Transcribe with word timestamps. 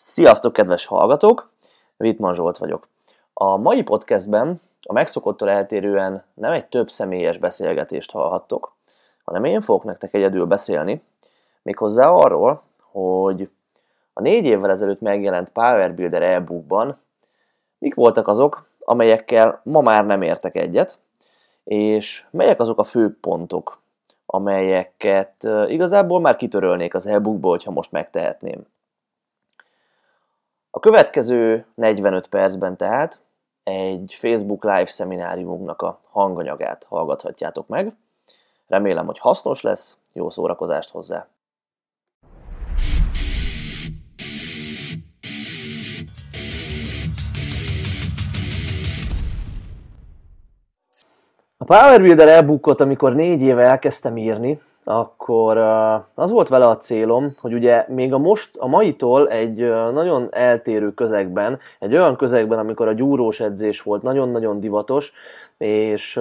Sziasztok, 0.00 0.52
kedves 0.52 0.86
hallgatók! 0.86 1.50
Vitman 1.96 2.34
Zsolt 2.34 2.58
vagyok. 2.58 2.88
A 3.32 3.56
mai 3.56 3.82
podcastben 3.82 4.60
a 4.82 4.92
megszokottól 4.92 5.50
eltérően 5.50 6.24
nem 6.34 6.52
egy 6.52 6.66
több 6.66 6.90
személyes 6.90 7.38
beszélgetést 7.38 8.10
hallhattok, 8.10 8.74
hanem 9.24 9.44
én 9.44 9.60
fogok 9.60 9.84
nektek 9.84 10.14
egyedül 10.14 10.46
beszélni, 10.46 11.02
méghozzá 11.62 12.08
arról, 12.08 12.62
hogy 12.90 13.50
a 14.12 14.20
négy 14.20 14.44
évvel 14.44 14.70
ezelőtt 14.70 15.00
megjelent 15.00 15.50
Power 15.50 15.94
Builder 15.94 16.22
e-bookban 16.22 17.00
mik 17.78 17.94
voltak 17.94 18.28
azok, 18.28 18.68
amelyekkel 18.78 19.60
ma 19.64 19.80
már 19.80 20.06
nem 20.06 20.22
értek 20.22 20.56
egyet, 20.56 20.98
és 21.64 22.26
melyek 22.30 22.60
azok 22.60 22.78
a 22.78 22.84
fő 22.84 23.16
pontok, 23.20 23.80
amelyeket 24.26 25.48
igazából 25.66 26.20
már 26.20 26.36
kitörölnék 26.36 26.94
az 26.94 27.06
e-bookból, 27.06 27.50
hogyha 27.50 27.70
most 27.70 27.92
megtehetném. 27.92 28.66
A 30.70 30.80
következő 30.80 31.66
45 31.74 32.28
percben 32.28 32.76
tehát 32.76 33.20
egy 33.62 34.14
Facebook 34.18 34.64
Live 34.64 34.86
szemináriumunknak 34.86 35.82
a 35.82 36.00
hanganyagát 36.10 36.84
hallgathatjátok 36.84 37.66
meg. 37.66 37.96
Remélem, 38.66 39.06
hogy 39.06 39.18
hasznos 39.18 39.62
lesz, 39.62 39.96
jó 40.12 40.30
szórakozást 40.30 40.90
hozzá! 40.90 41.26
A 51.56 51.64
Power 51.64 52.00
Builder 52.00 52.28
e-bookot, 52.28 52.80
amikor 52.80 53.14
négy 53.14 53.40
éve 53.40 53.62
elkezdtem 53.62 54.16
írni, 54.16 54.60
akkor 54.90 55.58
az 56.14 56.30
volt 56.30 56.48
vele 56.48 56.66
a 56.66 56.76
célom, 56.76 57.34
hogy 57.40 57.52
ugye 57.54 57.84
még 57.88 58.12
a 58.12 58.18
most, 58.18 58.56
a 58.56 58.66
maitól 58.66 59.28
egy 59.28 59.58
nagyon 59.92 60.28
eltérő 60.30 60.94
közegben, 60.94 61.58
egy 61.78 61.94
olyan 61.94 62.16
közegben, 62.16 62.58
amikor 62.58 62.88
a 62.88 62.92
gyúrós 62.92 63.40
edzés 63.40 63.82
volt 63.82 64.02
nagyon-nagyon 64.02 64.60
divatos, 64.60 65.12
és 65.58 66.20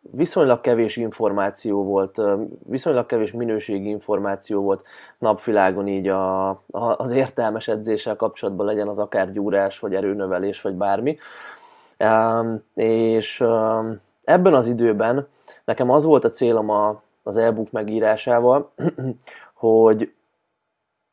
viszonylag 0.00 0.60
kevés 0.60 0.96
információ 0.96 1.84
volt, 1.84 2.20
viszonylag 2.66 3.06
kevés 3.06 3.32
minőségi 3.32 3.88
információ 3.88 4.62
volt 4.62 4.84
napvilágon 5.18 5.86
így 5.86 6.08
a, 6.08 6.48
az 6.96 7.10
értelmes 7.10 7.68
edzéssel 7.68 8.16
kapcsolatban 8.16 8.66
legyen 8.66 8.88
az 8.88 8.98
akár 8.98 9.32
gyúrás, 9.32 9.78
vagy 9.78 9.94
erőnövelés, 9.94 10.60
vagy 10.60 10.74
bármi. 10.74 11.18
És 12.74 13.44
ebben 14.24 14.54
az 14.54 14.66
időben 14.66 15.28
nekem 15.64 15.90
az 15.90 16.04
volt 16.04 16.24
a 16.24 16.28
célom 16.28 16.70
a, 16.70 17.02
az 17.28 17.36
e-book 17.36 17.70
megírásával, 17.70 18.72
hogy 19.54 20.12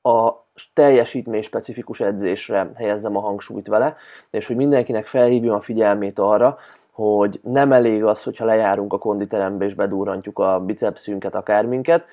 a 0.02 0.34
teljesítmény 0.74 1.42
specifikus 1.42 2.00
edzésre 2.00 2.72
helyezzem 2.76 3.18
a 3.18 3.20
hangsúlyt 3.20 3.68
vele, 3.68 3.96
és 4.30 4.48
hogy 4.48 4.56
mindenkinek 4.56 5.06
felhívjam 5.06 5.56
a 5.56 5.62
figyelmét 5.62 6.20
arra, 6.20 6.58
hogy 6.92 7.40
nem 7.44 7.72
elég 7.72 8.04
az, 8.04 8.24
hogyha 8.24 8.46
lejárunk 8.46 8.94
a 8.94 8.98
konditerembe 8.98 9.66
és 9.66 9.74
bedurrantjuk 9.74 10.40
a 10.40 10.60
bicepszünket, 10.60 11.36
akárminket, 11.36 12.08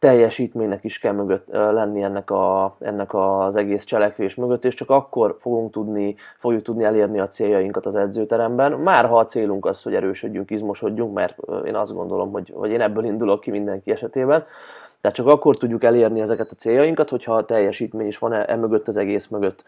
teljesítménynek 0.00 0.84
is 0.84 0.98
kell 0.98 1.12
mögött 1.12 1.46
lenni 1.50 2.02
ennek, 2.02 2.30
a, 2.30 2.76
ennek 2.80 3.14
az 3.14 3.56
egész 3.56 3.84
cselekvés 3.84 4.34
mögött, 4.34 4.64
és 4.64 4.74
csak 4.74 4.90
akkor 4.90 5.36
fogunk 5.38 5.72
tudni, 5.72 6.14
fogjuk 6.38 6.62
tudni 6.62 6.84
elérni 6.84 7.20
a 7.20 7.26
céljainkat 7.26 7.86
az 7.86 7.96
edzőteremben. 7.96 8.72
Már 8.72 9.06
ha 9.06 9.18
a 9.18 9.24
célunk 9.24 9.66
az, 9.66 9.82
hogy 9.82 9.94
erősödjünk, 9.94 10.50
izmosodjunk, 10.50 11.14
mert 11.14 11.36
én 11.64 11.74
azt 11.74 11.94
gondolom, 11.94 12.32
hogy, 12.32 12.52
hogy 12.54 12.70
én 12.70 12.80
ebből 12.80 13.04
indulok 13.04 13.40
ki 13.40 13.50
mindenki 13.50 13.90
esetében, 13.90 14.44
tehát 15.00 15.16
csak 15.16 15.26
akkor 15.26 15.56
tudjuk 15.56 15.84
elérni 15.84 16.20
ezeket 16.20 16.50
a 16.50 16.54
céljainkat, 16.54 17.10
hogyha 17.10 17.34
a 17.34 17.44
teljesítmény 17.44 18.06
is 18.06 18.18
van 18.18 18.32
e, 18.32 18.44
e 18.48 18.56
mögött 18.56 18.88
az 18.88 18.96
egész 18.96 19.26
mögött. 19.26 19.64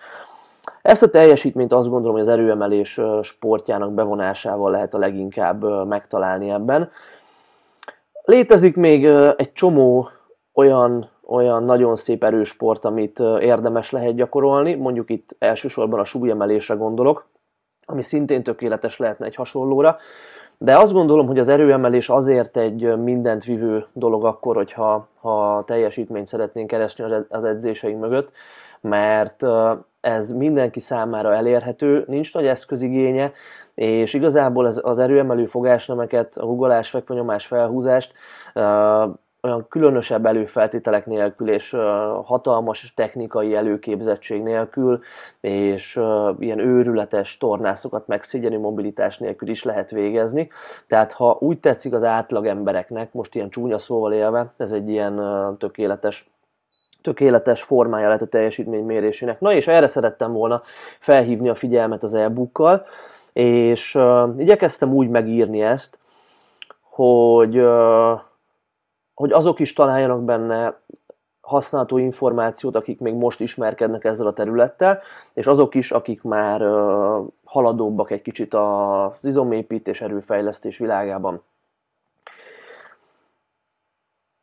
Ezt 0.82 1.02
a 1.02 1.10
teljesítményt 1.10 1.72
azt 1.72 1.88
gondolom, 1.88 2.12
hogy 2.12 2.22
az 2.22 2.28
erőemelés 2.28 3.00
sportjának 3.22 3.92
bevonásával 3.92 4.70
lehet 4.70 4.94
a 4.94 4.98
leginkább 4.98 5.86
megtalálni 5.88 6.50
ebben. 6.50 6.90
Létezik 8.24 8.76
még 8.76 9.04
egy 9.36 9.52
csomó 9.52 10.08
olyan, 10.54 11.10
olyan 11.26 11.64
nagyon 11.64 11.96
szép 11.96 12.24
erős 12.24 12.48
sport, 12.48 12.84
amit 12.84 13.18
érdemes 13.40 13.90
lehet 13.90 14.14
gyakorolni, 14.14 14.74
mondjuk 14.74 15.10
itt 15.10 15.36
elsősorban 15.38 15.98
a 16.00 16.04
súlyemelésre 16.04 16.74
gondolok, 16.74 17.26
ami 17.84 18.02
szintén 18.02 18.42
tökéletes 18.42 18.98
lehetne 18.98 19.26
egy 19.26 19.34
hasonlóra, 19.34 19.96
de 20.58 20.78
azt 20.78 20.92
gondolom, 20.92 21.26
hogy 21.26 21.38
az 21.38 21.48
erőemelés 21.48 22.08
azért 22.08 22.56
egy 22.56 22.96
mindent 22.96 23.44
vivő 23.44 23.86
dolog 23.92 24.24
akkor, 24.24 24.56
hogyha 24.56 25.08
ha 25.20 25.62
teljesítményt 25.66 26.26
szeretnénk 26.26 26.66
keresni 26.66 27.04
az 27.28 27.44
edzéseink 27.44 28.00
mögött, 28.00 28.32
mert 28.80 29.42
ez 30.00 30.30
mindenki 30.30 30.80
számára 30.80 31.34
elérhető, 31.34 32.04
nincs 32.06 32.34
nagy 32.34 32.46
eszközigénye, 32.46 33.32
és 33.74 34.14
igazából 34.14 34.66
ez 34.66 34.80
az 34.82 34.98
erőemelő 34.98 35.46
fogásnemeket, 35.46 36.36
a 36.36 36.44
hugolás, 36.44 36.90
fekvőnyomás, 36.90 37.46
felhúzást 37.46 38.12
olyan 39.42 39.66
különösebb 39.68 40.26
előfeltételek 40.26 41.06
nélkül 41.06 41.50
és 41.50 41.70
hatalmas 42.24 42.92
technikai 42.96 43.54
előképzettség 43.54 44.42
nélkül 44.42 45.00
és 45.40 46.00
ilyen 46.38 46.58
őrületes 46.58 47.36
tornászokat 47.36 48.06
meg 48.06 48.22
szigyenű 48.22 48.58
mobilitás 48.58 49.18
nélkül 49.18 49.48
is 49.48 49.62
lehet 49.62 49.90
végezni. 49.90 50.48
Tehát 50.86 51.12
ha 51.12 51.36
úgy 51.40 51.58
tetszik 51.58 51.92
az 51.92 52.04
átlag 52.04 52.46
embereknek, 52.46 53.12
most 53.12 53.34
ilyen 53.34 53.50
csúnya 53.50 53.78
szóval 53.78 54.12
élve, 54.12 54.52
ez 54.56 54.72
egy 54.72 54.88
ilyen 54.88 55.20
tökéletes 55.58 56.30
tökéletes 57.00 57.62
formája 57.62 58.08
lett 58.08 58.20
a 58.20 58.26
teljesítmény. 58.26 59.04
Na 59.38 59.52
és 59.52 59.66
erre 59.66 59.86
szerettem 59.86 60.32
volna 60.32 60.62
felhívni 60.98 61.48
a 61.48 61.54
figyelmet 61.54 62.02
az 62.02 62.14
e-bookkal, 62.14 62.86
és 63.32 63.94
uh, 63.94 64.34
igyekeztem 64.38 64.92
úgy 64.94 65.08
megírni 65.08 65.62
ezt, 65.62 65.98
hogy 66.90 67.58
uh, 67.58 68.20
hogy 69.22 69.32
azok 69.32 69.58
is 69.58 69.72
találjanak 69.72 70.24
benne 70.24 70.80
használható 71.40 71.98
információt, 71.98 72.76
akik 72.76 73.00
még 73.00 73.14
most 73.14 73.40
ismerkednek 73.40 74.04
ezzel 74.04 74.26
a 74.26 74.32
területtel, 74.32 75.00
és 75.34 75.46
azok 75.46 75.74
is, 75.74 75.90
akik 75.90 76.22
már 76.22 76.60
haladóbbak 77.44 78.10
egy 78.10 78.22
kicsit 78.22 78.54
az 78.54 79.24
izomépítés, 79.24 80.00
erőfejlesztés 80.00 80.78
világában. 80.78 81.42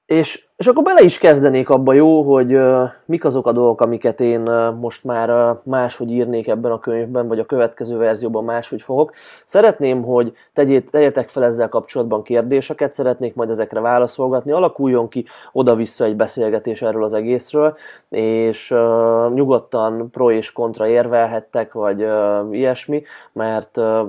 És, 0.09 0.45
és 0.57 0.67
akkor 0.67 0.83
bele 0.83 1.01
is 1.01 1.17
kezdenék 1.17 1.69
abba 1.69 1.93
jó, 1.93 2.21
hogy 2.21 2.55
uh, 2.55 2.89
mik 3.05 3.25
azok 3.25 3.47
a 3.47 3.51
dolgok, 3.51 3.81
amiket 3.81 4.19
én 4.19 4.47
uh, 4.47 4.75
most 4.75 5.03
már 5.03 5.29
uh, 5.29 5.57
máshogy 5.63 6.11
írnék 6.11 6.47
ebben 6.47 6.71
a 6.71 6.79
könyvben, 6.79 7.27
vagy 7.27 7.39
a 7.39 7.45
következő 7.45 7.97
verzióban 7.97 8.43
máshogy 8.43 8.81
fogok. 8.81 9.13
Szeretném, 9.45 10.03
hogy 10.03 10.33
tegyét, 10.53 10.91
tegyetek 10.91 11.27
fel 11.27 11.43
ezzel 11.43 11.69
kapcsolatban 11.69 12.23
kérdéseket, 12.23 12.93
szeretnék 12.93 13.35
majd 13.35 13.49
ezekre 13.49 13.79
válaszolgatni, 13.79 14.51
alakuljon 14.51 15.07
ki 15.07 15.25
oda-vissza 15.51 16.05
egy 16.05 16.15
beszélgetés 16.15 16.81
erről 16.81 17.03
az 17.03 17.13
egészről, 17.13 17.77
és 18.09 18.71
uh, 18.71 19.33
nyugodtan 19.33 20.09
pro 20.11 20.31
és 20.31 20.51
kontra 20.51 20.87
érvelhettek, 20.87 21.73
vagy 21.73 22.03
uh, 22.03 22.47
ilyesmi, 22.51 23.03
mert 23.33 23.77
uh, 23.77 23.99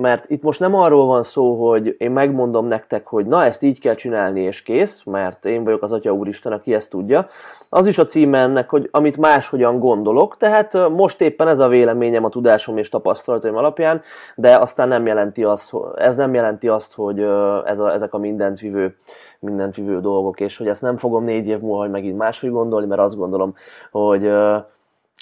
mert 0.00 0.30
itt 0.30 0.42
most 0.42 0.60
nem 0.60 0.74
arról 0.74 1.06
van 1.06 1.22
szó, 1.22 1.68
hogy 1.68 1.94
én 1.98 2.10
megmondom 2.10 2.66
nektek, 2.66 3.06
hogy 3.06 3.26
na 3.26 3.44
ezt 3.44 3.62
így 3.62 3.80
kell 3.80 3.94
csinálni 3.94 4.40
és 4.40 4.62
kész, 4.62 5.02
mert 5.04 5.44
én 5.44 5.64
vagyok 5.64 5.82
az 5.82 5.92
Atya 5.92 6.12
Úristen, 6.12 6.52
aki 6.52 6.74
ezt 6.74 6.90
tudja. 6.90 7.26
Az 7.68 7.86
is 7.86 7.98
a 7.98 8.04
címe 8.04 8.38
ennek, 8.38 8.70
hogy 8.70 8.88
amit 8.90 9.16
máshogyan 9.16 9.78
gondolok, 9.78 10.36
tehát 10.36 10.88
most 10.88 11.20
éppen 11.20 11.48
ez 11.48 11.58
a 11.58 11.68
véleményem 11.68 12.24
a 12.24 12.28
tudásom 12.28 12.76
és 12.76 12.88
tapasztalataim 12.88 13.56
alapján, 13.56 14.00
de 14.36 14.58
aztán 14.58 14.88
nem 14.88 15.06
jelenti 15.06 15.44
azt, 15.44 15.72
ez 15.96 16.16
nem 16.16 16.34
jelenti 16.34 16.68
azt, 16.68 16.94
hogy 16.94 17.20
ez 17.64 17.78
a, 17.78 17.92
ezek 17.92 18.14
a 18.14 18.18
mindent 18.18 18.58
vívő, 18.58 18.96
mindent 19.38 19.74
vívő 19.74 20.00
dolgok, 20.00 20.40
és 20.40 20.56
hogy 20.56 20.68
ezt 20.68 20.82
nem 20.82 20.96
fogom 20.96 21.24
négy 21.24 21.46
év 21.46 21.58
múlva 21.58 21.80
hogy 21.80 21.90
megint 21.90 22.16
máshogy 22.16 22.50
gondolni, 22.50 22.86
mert 22.86 23.00
azt 23.00 23.16
gondolom, 23.16 23.54
hogy 23.90 24.30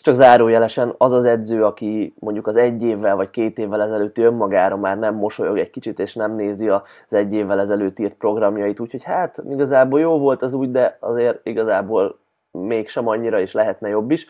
csak 0.02 0.14
zárójelesen 0.14 0.94
az 0.98 1.12
az 1.12 1.24
edző, 1.24 1.64
aki 1.64 2.14
mondjuk 2.18 2.46
az 2.46 2.56
egy 2.56 2.82
évvel 2.82 3.16
vagy 3.16 3.30
két 3.30 3.58
évvel 3.58 3.82
ezelőtt 3.82 4.18
önmagára 4.18 4.76
már 4.76 4.98
nem 4.98 5.14
mosolyog 5.14 5.58
egy 5.58 5.70
kicsit, 5.70 5.98
és 5.98 6.14
nem 6.14 6.34
nézi 6.34 6.68
az 6.68 6.82
egy 7.08 7.32
évvel 7.32 7.60
ezelőtt 7.60 7.98
írt 7.98 8.14
programjait, 8.14 8.80
úgyhogy 8.80 9.02
hát 9.02 9.42
igazából 9.48 10.00
jó 10.00 10.18
volt 10.18 10.42
az 10.42 10.52
úgy, 10.52 10.70
de 10.70 10.96
azért 11.00 11.46
igazából 11.46 12.18
mégsem 12.50 13.08
annyira, 13.08 13.40
és 13.40 13.52
lehetne 13.52 13.88
jobb 13.88 14.10
is. 14.10 14.26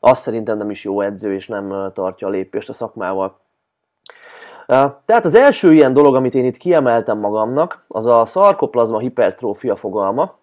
Azt 0.00 0.22
szerintem 0.22 0.56
nem 0.56 0.70
is 0.70 0.84
jó 0.84 1.00
edző, 1.00 1.34
és 1.34 1.48
nem 1.48 1.90
tartja 1.94 2.26
a 2.26 2.30
lépést 2.30 2.68
a 2.68 2.72
szakmával. 2.72 3.38
Tehát 5.04 5.24
az 5.24 5.34
első 5.34 5.72
ilyen 5.72 5.92
dolog, 5.92 6.14
amit 6.14 6.34
én 6.34 6.44
itt 6.44 6.56
kiemeltem 6.56 7.18
magamnak, 7.18 7.84
az 7.88 8.06
a 8.06 8.24
szarkoplazma 8.24 8.98
hipertrófia 8.98 9.76
fogalma. 9.76 10.34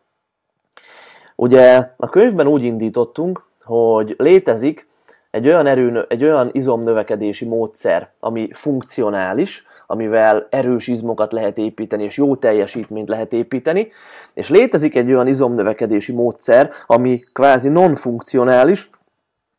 Ugye 1.36 1.90
a 1.98 2.10
könyvben 2.10 2.48
úgy 2.48 2.64
indítottunk, 2.64 3.46
hogy 3.66 4.16
létezik 4.18 4.88
egy 5.32 5.48
olyan, 5.48 5.66
erő, 5.66 6.06
egy 6.10 6.24
olyan 6.24 6.50
izomnövekedési 6.52 7.46
módszer, 7.46 8.10
ami 8.20 8.50
funkcionális, 8.52 9.68
amivel 9.88 10.48
erős 10.50 10.88
izmokat 10.88 11.32
lehet 11.32 11.58
építeni, 11.58 12.04
és 12.04 12.18
jó 12.18 12.36
teljesítményt 12.36 13.10
lehet 13.10 13.34
építeni, 13.34 13.92
és 14.34 14.50
létezik 14.50 14.96
egy 14.96 15.12
olyan 15.12 15.28
izomnövekedési 15.28 16.14
módszer, 16.14 16.72
ami 16.86 17.24
kvázi 17.34 17.70
non-funkcionális, 17.70 18.90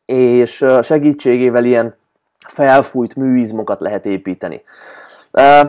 és 0.05 0.65
segítségével 0.81 1.65
ilyen 1.65 1.95
felfújt 2.47 3.15
műizmokat 3.15 3.79
lehet 3.79 4.05
építeni. 4.05 4.61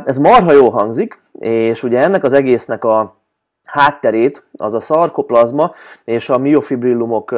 Ez 0.04 0.18
marha 0.18 0.52
jó 0.52 0.68
hangzik, 0.68 1.20
és 1.38 1.82
ugye 1.82 2.00
ennek 2.00 2.24
az 2.24 2.32
egésznek 2.32 2.84
a 2.84 3.17
hátterét, 3.70 4.44
az 4.56 4.74
a 4.74 4.80
szarkoplazma 4.80 5.72
és 6.04 6.28
a 6.28 6.38
miofibrillumok 6.38 7.34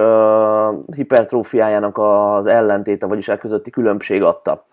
hipertrófiájának 0.94 1.98
az 1.98 2.46
ellentéte, 2.46 3.06
vagyis 3.06 3.28
e 3.28 3.38
közötti 3.38 3.70
különbség 3.70 4.22
adta. 4.22 4.64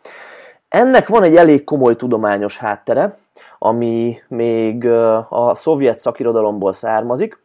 Ennek 0.70 1.08
van 1.08 1.24
egy 1.24 1.36
elég 1.36 1.64
komoly 1.64 1.96
tudományos 1.96 2.58
háttere, 2.58 3.18
ami 3.60 4.18
még 4.28 4.88
a 5.30 5.56
szovjet 5.56 6.00
szakirodalomból 6.00 6.74
származik. 6.74 7.40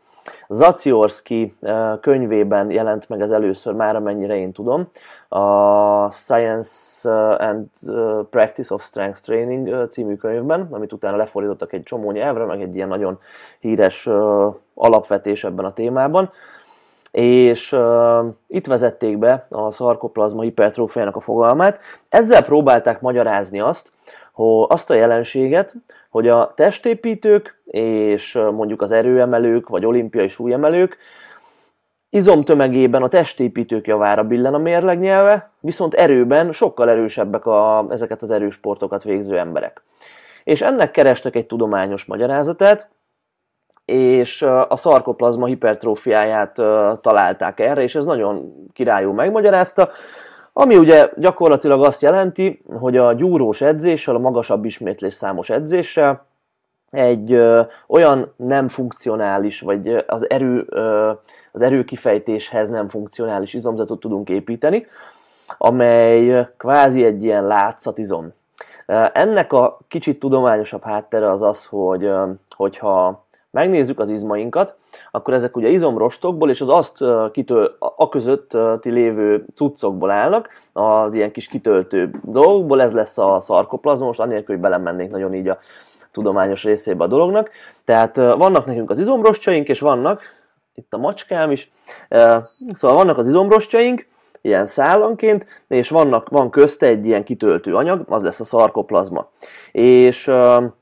Zaciorski 0.52 1.54
könyvében 2.00 2.70
jelent 2.70 3.08
meg 3.08 3.20
ez 3.20 3.30
először, 3.30 3.74
már 3.74 3.96
amennyire 3.96 4.36
én 4.36 4.52
tudom, 4.52 4.88
a 5.28 6.10
Science 6.10 7.10
and 7.36 7.68
Practice 8.30 8.74
of 8.74 8.84
Strength 8.84 9.20
Training 9.20 9.88
című 9.88 10.14
könyvben, 10.16 10.68
amit 10.70 10.92
utána 10.92 11.16
lefordítottak 11.16 11.72
egy 11.72 11.82
csomó 11.82 12.10
nyelvre, 12.10 12.44
meg 12.44 12.60
egy 12.60 12.74
ilyen 12.74 12.88
nagyon 12.88 13.18
híres 13.60 14.08
alapvetés 14.74 15.44
ebben 15.44 15.64
a 15.64 15.72
témában 15.72 16.30
és 17.12 17.72
uh, 17.72 18.26
itt 18.46 18.66
vezették 18.66 19.18
be 19.18 19.46
a 19.50 19.70
szarkoplazma 19.70 20.42
hipertrófiának 20.42 21.16
a 21.16 21.20
fogalmát. 21.20 21.80
Ezzel 22.08 22.44
próbálták 22.44 23.00
magyarázni 23.00 23.60
azt, 23.60 23.92
azt 24.68 24.90
a 24.90 24.94
jelenséget, 24.94 25.74
hogy 26.10 26.28
a 26.28 26.52
testépítők 26.56 27.62
és 27.64 28.38
mondjuk 28.52 28.82
az 28.82 28.92
erőemelők 28.92 29.68
vagy 29.68 29.84
olimpiai 29.84 30.28
súlyemelők 30.28 30.98
izomtömegében 32.10 33.02
a 33.02 33.08
testépítők 33.08 33.86
javára 33.86 34.24
billen 34.24 34.54
a 34.54 34.58
mérlegnyelve, 34.58 35.50
viszont 35.60 35.94
erőben 35.94 36.52
sokkal 36.52 36.90
erősebbek 36.90 37.46
a, 37.46 37.86
ezeket 37.90 38.22
az 38.22 38.30
erősportokat 38.30 39.02
végző 39.02 39.38
emberek. 39.38 39.82
És 40.44 40.62
ennek 40.62 40.90
kerestek 40.90 41.36
egy 41.36 41.46
tudományos 41.46 42.04
magyarázatát, 42.04 42.88
és 43.84 44.42
a 44.68 44.76
szarkoplazma 44.76 45.46
hipertrófiáját 45.46 46.54
találták 47.00 47.60
erre, 47.60 47.82
és 47.82 47.94
ez 47.94 48.04
nagyon 48.04 48.52
királyú 48.72 49.12
megmagyarázta, 49.12 49.88
ami 50.52 50.76
ugye 50.76 51.10
gyakorlatilag 51.16 51.84
azt 51.84 52.02
jelenti, 52.02 52.62
hogy 52.78 52.96
a 52.96 53.12
gyúrós 53.12 53.60
edzéssel, 53.60 54.14
a 54.14 54.18
magasabb 54.18 54.64
ismétlés 54.64 55.14
számos 55.14 55.50
edzéssel 55.50 56.26
egy 56.90 57.32
ö, 57.32 57.60
olyan 57.86 58.32
nem 58.36 58.68
funkcionális, 58.68 59.60
vagy 59.60 60.04
az, 60.06 60.30
erő, 60.30 60.66
ö, 60.68 61.12
az 61.52 61.62
erőkifejtéshez 61.62 62.70
nem 62.70 62.88
funkcionális 62.88 63.54
izomzatot 63.54 64.00
tudunk 64.00 64.28
építeni, 64.28 64.86
amely 65.58 66.48
kvázi 66.56 67.04
egy 67.04 67.24
ilyen 67.24 67.46
látszatizom. 67.46 68.32
Ennek 69.12 69.52
a 69.52 69.78
kicsit 69.88 70.18
tudományosabb 70.18 70.82
háttere 70.82 71.30
az 71.30 71.42
az, 71.42 71.64
hogy 71.64 72.10
hogyha 72.56 73.26
megnézzük 73.52 74.00
az 74.00 74.08
izmainkat, 74.08 74.76
akkor 75.10 75.34
ezek 75.34 75.56
ugye 75.56 75.68
izomrostokból 75.68 76.50
és 76.50 76.60
az 76.60 76.68
azt 76.68 77.04
kitől, 77.32 77.76
a 77.78 78.08
közötti 78.08 78.90
lévő 78.90 79.44
cuccokból 79.54 80.10
állnak, 80.10 80.48
az 80.72 81.14
ilyen 81.14 81.32
kis 81.32 81.48
kitöltő 81.48 82.10
dolgokból, 82.22 82.82
ez 82.82 82.92
lesz 82.92 83.18
a 83.18 83.40
szarkoplazma, 83.40 84.06
most 84.06 84.20
anélkül, 84.20 84.54
hogy 84.54 84.64
belemennénk 84.64 85.10
nagyon 85.10 85.34
így 85.34 85.48
a 85.48 85.58
tudományos 86.10 86.64
részébe 86.64 87.04
a 87.04 87.06
dolognak. 87.06 87.50
Tehát 87.84 88.16
vannak 88.16 88.64
nekünk 88.64 88.90
az 88.90 88.98
izomrostjaink, 88.98 89.68
és 89.68 89.80
vannak, 89.80 90.22
itt 90.74 90.94
a 90.94 90.98
macskám 90.98 91.50
is, 91.50 91.70
szóval 92.72 92.96
vannak 92.96 93.18
az 93.18 93.26
izomrostjaink, 93.26 94.06
ilyen 94.42 94.66
szállanként, 94.66 95.46
és 95.68 95.88
vannak, 95.88 96.28
van 96.28 96.50
közte 96.50 96.86
egy 96.86 97.06
ilyen 97.06 97.24
kitöltő 97.24 97.76
anyag, 97.76 98.04
az 98.08 98.22
lesz 98.22 98.40
a 98.40 98.44
szarkoplazma. 98.44 99.28
És 99.72 100.32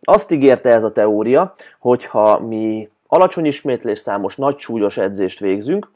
azt 0.01 0.31
ígérte 0.31 0.71
ez 0.71 0.85
a 0.85 0.93
teória, 0.93 1.55
hogyha 1.79 2.39
mi 2.39 2.91
alacsony 3.07 3.45
ismétlés 3.45 3.99
számos 3.99 4.37
nagy 4.37 4.59
súlyos 4.59 4.97
edzést 4.97 5.39
végzünk, 5.39 5.91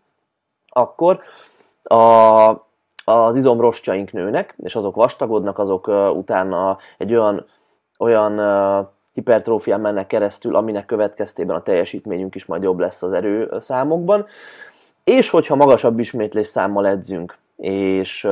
akkor 0.68 1.20
a, 1.82 1.96
az 3.04 3.36
izomrostjaink 3.36 4.12
nőnek, 4.12 4.54
és 4.62 4.76
azok 4.76 4.94
vastagodnak, 4.94 5.58
azok 5.58 5.86
utána 6.14 6.78
egy 6.98 7.14
olyan, 7.14 7.46
olyan 7.98 8.40
hipertrófián 9.12 9.80
mennek 9.80 10.06
keresztül, 10.06 10.56
aminek 10.56 10.86
következtében 10.86 11.56
a 11.56 11.62
teljesítményünk 11.62 12.34
is 12.34 12.46
majd 12.46 12.62
jobb 12.62 12.78
lesz 12.78 13.02
az 13.02 13.12
erőszámokban. 13.12 14.26
És 15.04 15.30
hogyha 15.30 15.54
magasabb 15.54 15.98
ismétlés 15.98 16.46
számmal 16.46 16.86
edzünk, 16.86 17.38
és 17.56 18.28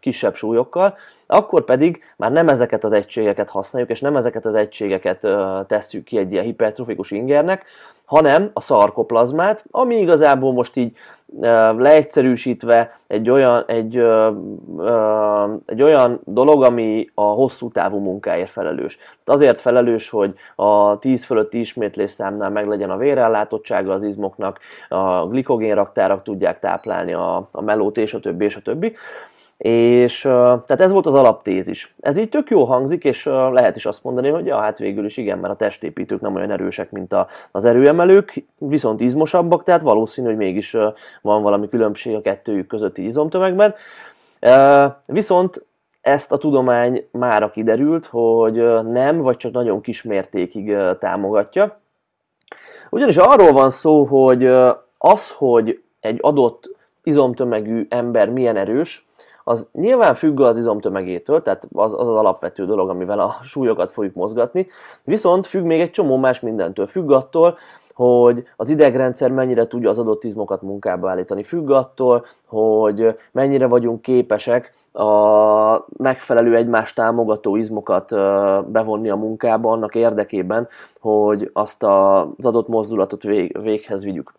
kisebb 0.00 0.34
súlyokkal, 0.34 0.96
akkor 1.26 1.64
pedig 1.64 2.02
már 2.16 2.32
nem 2.32 2.48
ezeket 2.48 2.84
az 2.84 2.92
egységeket 2.92 3.50
használjuk, 3.50 3.90
és 3.90 4.00
nem 4.00 4.16
ezeket 4.16 4.46
az 4.46 4.54
egységeket 4.54 5.28
tesszük 5.66 6.04
ki 6.04 6.18
egy 6.18 6.32
ilyen 6.32 6.44
hipertrofikus 6.44 7.10
ingernek, 7.10 7.64
hanem 8.10 8.50
a 8.52 8.60
szarkoplazmát, 8.60 9.64
ami 9.70 9.96
igazából 9.96 10.52
most 10.52 10.76
így 10.76 10.96
leegyszerűsítve 11.76 12.92
egy 13.06 13.30
olyan, 13.30 13.64
egy, 13.66 13.96
egy 15.66 15.82
olyan 15.82 16.20
dolog, 16.24 16.62
ami 16.62 17.06
a 17.14 17.22
hosszú 17.22 17.70
távú 17.70 17.98
munkáért 17.98 18.50
felelős. 18.50 18.96
Tehát 18.96 19.40
azért 19.40 19.60
felelős, 19.60 20.08
hogy 20.08 20.34
a 20.56 20.98
10 20.98 21.24
fölötti 21.24 21.58
ismétlés 21.58 22.10
számnál 22.10 22.50
meg 22.50 22.68
legyen 22.68 22.90
a 22.90 22.96
vérellátottsága 22.96 23.92
az 23.92 24.02
izmoknak, 24.02 24.58
a 24.88 25.26
glikogénraktárak 25.26 26.22
tudják 26.22 26.58
táplálni 26.58 27.12
a, 27.12 27.48
a 27.50 27.62
melót, 27.62 27.96
és 27.96 28.14
a 28.14 28.20
többi, 28.20 28.44
és 28.44 28.56
a 28.56 28.60
többi. 28.60 28.96
És 29.62 30.20
tehát 30.20 30.80
ez 30.80 30.92
volt 30.92 31.06
az 31.06 31.14
alaptézis. 31.14 31.94
Ez 32.00 32.16
így 32.16 32.28
tök 32.28 32.50
jó 32.50 32.64
hangzik, 32.64 33.04
és 33.04 33.24
lehet 33.24 33.76
is 33.76 33.86
azt 33.86 34.04
mondani, 34.04 34.28
hogy 34.28 34.46
ja, 34.46 34.58
hát 34.58 34.78
végül 34.78 35.04
is 35.04 35.16
igen, 35.16 35.38
mert 35.38 35.52
a 35.52 35.56
testépítők 35.56 36.20
nem 36.20 36.34
olyan 36.34 36.50
erősek, 36.50 36.90
mint 36.90 37.12
a, 37.12 37.26
az 37.50 37.64
erőemelők, 37.64 38.44
viszont 38.58 39.00
izmosabbak, 39.00 39.62
tehát 39.62 39.82
valószínű, 39.82 40.26
hogy 40.26 40.36
mégis 40.36 40.76
van 41.22 41.42
valami 41.42 41.68
különbség 41.68 42.14
a 42.14 42.20
kettőjük 42.20 42.66
közötti 42.66 43.04
izomtömegben. 43.04 43.74
Viszont 45.06 45.66
ezt 46.00 46.32
a 46.32 46.38
tudomány 46.38 47.08
már 47.10 47.50
kiderült, 47.50 48.06
hogy 48.06 48.54
nem, 48.84 49.18
vagy 49.18 49.36
csak 49.36 49.52
nagyon 49.52 49.80
kis 49.80 50.02
mértékig 50.02 50.76
támogatja. 50.98 51.80
Ugyanis 52.90 53.16
arról 53.16 53.52
van 53.52 53.70
szó, 53.70 54.04
hogy 54.04 54.46
az, 54.98 55.30
hogy 55.30 55.82
egy 56.00 56.18
adott 56.20 56.76
izomtömegű 57.02 57.86
ember 57.88 58.28
milyen 58.28 58.56
erős, 58.56 59.08
az 59.50 59.68
nyilván 59.72 60.14
függ 60.14 60.40
az 60.40 60.58
izomtömegétől, 60.58 61.42
tehát 61.42 61.68
az, 61.72 61.92
az 61.92 62.08
az 62.08 62.16
alapvető 62.16 62.64
dolog, 62.64 62.88
amivel 62.88 63.18
a 63.18 63.36
súlyokat 63.42 63.90
fogjuk 63.90 64.14
mozgatni, 64.14 64.66
viszont 65.04 65.46
függ 65.46 65.64
még 65.64 65.80
egy 65.80 65.90
csomó 65.90 66.16
más 66.16 66.40
mindentől. 66.40 66.86
Függ 66.86 67.10
attól, 67.10 67.58
hogy 67.94 68.42
az 68.56 68.68
idegrendszer 68.68 69.30
mennyire 69.30 69.66
tudja 69.66 69.88
az 69.88 69.98
adott 69.98 70.24
izmokat 70.24 70.62
munkába 70.62 71.10
állítani. 71.10 71.42
Függ 71.42 71.70
attól, 71.70 72.26
hogy 72.46 73.16
mennyire 73.32 73.66
vagyunk 73.66 74.02
képesek 74.02 74.74
a 74.92 75.84
megfelelő 75.96 76.56
egymást 76.56 76.94
támogató 76.94 77.56
izmokat 77.56 78.10
bevonni 78.70 79.10
a 79.10 79.16
munkába 79.16 79.70
annak 79.70 79.94
érdekében, 79.94 80.68
hogy 81.00 81.50
azt 81.52 81.82
az 81.82 82.46
adott 82.46 82.68
mozdulatot 82.68 83.22
vég, 83.22 83.60
véghez 83.62 84.04
vigyük. 84.04 84.32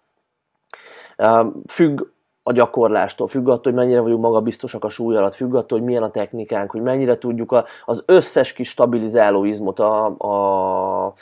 Függ 1.67 2.01
a 2.43 2.51
gyakorlástól, 2.51 3.27
függ 3.27 3.47
attól, 3.47 3.73
hogy 3.73 3.81
mennyire 3.81 3.99
vagyunk 3.99 4.21
magabiztosak 4.21 4.83
a 4.83 4.89
súly 4.89 5.15
alatt, 5.15 5.33
függ 5.33 5.55
attól, 5.55 5.77
hogy 5.77 5.87
milyen 5.87 6.03
a 6.03 6.11
technikánk, 6.11 6.71
hogy 6.71 6.81
mennyire 6.81 7.17
tudjuk 7.17 7.51
a, 7.51 7.65
az 7.85 8.03
összes 8.05 8.53
kis 8.53 8.69
stabilizáló 8.69 9.43
izmot, 9.43 9.79
a, 9.79 10.05
a, 10.05 11.13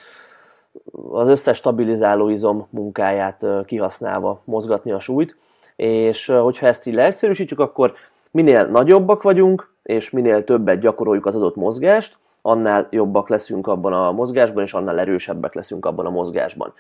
az 1.11 1.27
összes 1.27 1.57
stabilizáló 1.57 2.29
izom 2.29 2.67
munkáját 2.69 3.45
kihasználva 3.65 4.41
mozgatni 4.45 4.91
a 4.91 4.99
súlyt, 4.99 5.37
és 5.75 6.25
hogyha 6.25 6.67
ezt 6.67 6.87
így 6.87 6.93
leegyszerűsítjük, 6.93 7.59
akkor 7.59 7.93
minél 8.31 8.65
nagyobbak 8.65 9.21
vagyunk, 9.21 9.73
és 9.83 10.09
minél 10.09 10.43
többet 10.43 10.79
gyakoroljuk 10.79 11.25
az 11.25 11.35
adott 11.35 11.55
mozgást, 11.55 12.17
annál 12.41 12.87
jobbak 12.91 13.29
leszünk 13.29 13.67
abban 13.67 13.93
a 13.93 14.11
mozgásban, 14.11 14.63
és 14.63 14.73
annál 14.73 14.99
erősebbek 14.99 15.53
leszünk 15.53 15.85
abban 15.85 16.05
a 16.05 16.09
mozgásban. 16.09 16.73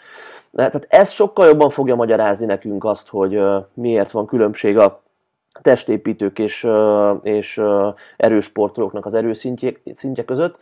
Tehát 0.55 0.85
ez 0.89 1.09
sokkal 1.09 1.47
jobban 1.47 1.69
fogja 1.69 1.95
magyarázni 1.95 2.45
nekünk 2.45 2.83
azt, 2.83 3.09
hogy 3.09 3.41
miért 3.73 4.11
van 4.11 4.25
különbség 4.25 4.77
a 4.77 5.01
testépítők 5.61 6.39
és, 6.39 6.67
és 7.21 7.61
erős 8.17 8.45
sportolóknak 8.45 9.05
az 9.05 9.13
erőszintje 9.13 9.71
szintje 9.91 10.25
között. 10.25 10.59